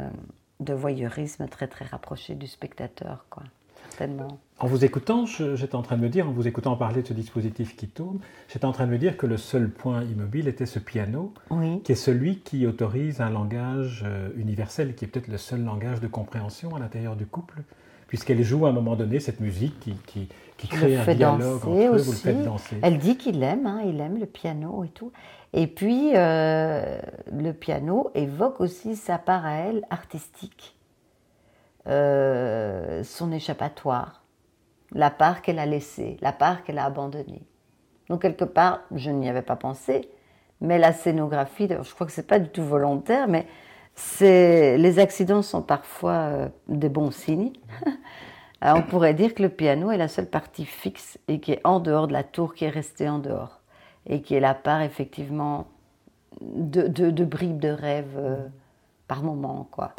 de 0.61 0.75
voyeurisme 0.75 1.49
très 1.49 1.66
très 1.68 1.85
rapproché 1.87 2.35
du 2.35 2.47
spectateur, 2.47 3.27
quoi. 3.31 3.44
En 4.59 4.67
vous 4.67 4.85
écoutant, 4.85 5.27
j'étais 5.27 5.75
en 5.75 5.83
train 5.83 5.97
de 5.97 6.03
me 6.03 6.09
dire, 6.09 6.29
en 6.29 6.33
vous 6.33 6.47
écoutant 6.47 6.77
parler 6.77 7.03
de 7.03 7.07
ce 7.09 7.13
dispositif 7.13 7.77
qui 7.77 7.89
tourne, 7.89 8.19
j'étais 8.49 8.65
en 8.65 8.73
train 8.73 8.87
de 8.87 8.93
me 8.93 8.99
dire 8.99 9.17
que 9.17 9.27
le 9.27 9.37
seul 9.37 9.69
point 9.69 10.05
immobile 10.05 10.49
était 10.49 10.67
ce 10.67 10.79
piano, 10.79 11.33
qui 11.83 11.93
est 11.93 11.97
celui 11.97 12.39
qui 12.39 12.67
autorise 12.67 13.21
un 13.21 13.31
langage 13.31 14.05
euh, 14.07 14.29
universel, 14.37 14.95
qui 14.95 15.05
est 15.05 15.09
peut-être 15.09 15.29
le 15.29 15.39
seul 15.39 15.65
langage 15.65 16.01
de 16.01 16.07
compréhension 16.07 16.75
à 16.77 16.79
l'intérieur 16.79 17.17
du 17.17 17.27
couple, 17.27 17.63
puisqu'elle 18.07 18.43
joue 18.43 18.67
à 18.67 18.69
un 18.69 18.73
moment 18.73 18.97
donné 18.97 19.19
cette 19.19 19.41
musique 19.41 19.79
qui, 19.81 19.95
qui, 20.07 20.29
qui 20.57 20.69
crée 20.69 20.97
un 20.97 21.05
dialogue 21.05 21.57
entre 21.57 21.71
eux, 21.71 21.97
vous 21.99 22.13
le 22.13 22.17
faites 22.17 22.45
danser. 22.45 22.77
Elle 22.83 22.99
dit 22.99 23.17
qu'il 23.17 23.43
aime, 23.43 23.67
hein, 23.67 23.83
il 23.85 24.01
aime 24.01 24.19
le 24.19 24.27
piano 24.27 24.85
et 24.85 24.89
tout. 24.89 25.11
Et 25.53 25.67
puis, 25.67 26.13
euh, 26.15 26.99
le 27.33 27.53
piano 27.53 28.11
évoque 28.15 28.61
aussi 28.61 28.97
sa 28.97 29.19
part 29.19 29.47
à 29.47 29.55
elle 29.55 29.85
artistique. 29.91 30.75
Euh, 31.87 33.05
son 33.05 33.31
échappatoire, 33.31 34.23
la 34.92 35.11
part 35.11 35.42
qu'elle 35.42 35.59
a 35.59 35.66
laissée, 35.66 36.16
la 36.23 36.33
part 36.33 36.64
qu'elle 36.64 36.79
a 36.79 36.85
abandonnée. 36.85 37.47
Donc 38.09 38.23
quelque 38.23 38.44
part, 38.44 38.81
je 38.94 39.11
n'y 39.11 39.29
avais 39.29 39.42
pas 39.42 39.57
pensé, 39.57 40.09
mais 40.61 40.79
la 40.79 40.92
scénographie, 40.92 41.68
je 41.68 41.94
crois 41.94 42.07
que 42.07 42.12
c'est 42.12 42.27
pas 42.27 42.38
du 42.38 42.49
tout 42.49 42.64
volontaire, 42.64 43.29
mais 43.29 43.47
les 44.20 44.99
accidents 44.99 45.42
sont 45.42 45.62
parfois 45.62 46.12
euh, 46.12 46.49
des 46.68 46.88
bons 46.88 47.11
signes. 47.11 47.53
on 48.62 48.83
pourrait 48.83 49.14
dire 49.14 49.35
que 49.35 49.42
le 49.42 49.51
piano 49.51 49.90
est 49.90 49.99
la 49.99 50.09
seule 50.09 50.29
partie 50.29 50.64
fixe 50.64 51.18
et 51.29 51.38
qui 51.38 51.53
est 51.53 51.61
en 51.64 51.81
dehors 51.81 52.09
de 52.09 52.14
la 52.14 52.23
tour, 52.25 52.55
qui 52.55 52.64
est 52.64 52.70
restée 52.70 53.09
en 53.09 53.18
dehors. 53.18 53.61
Et 54.07 54.23
qui 54.23 54.35
est 54.35 54.40
la 54.40 54.55
part, 54.55 54.83
effectivement, 54.83 55.66
de, 56.40 56.88
de, 56.88 57.25
bribes 57.25 57.59
de 57.59 57.68
rêve 57.68 58.16
euh, 58.16 58.47
par 59.07 59.23
moment, 59.23 59.68
quoi. 59.70 59.94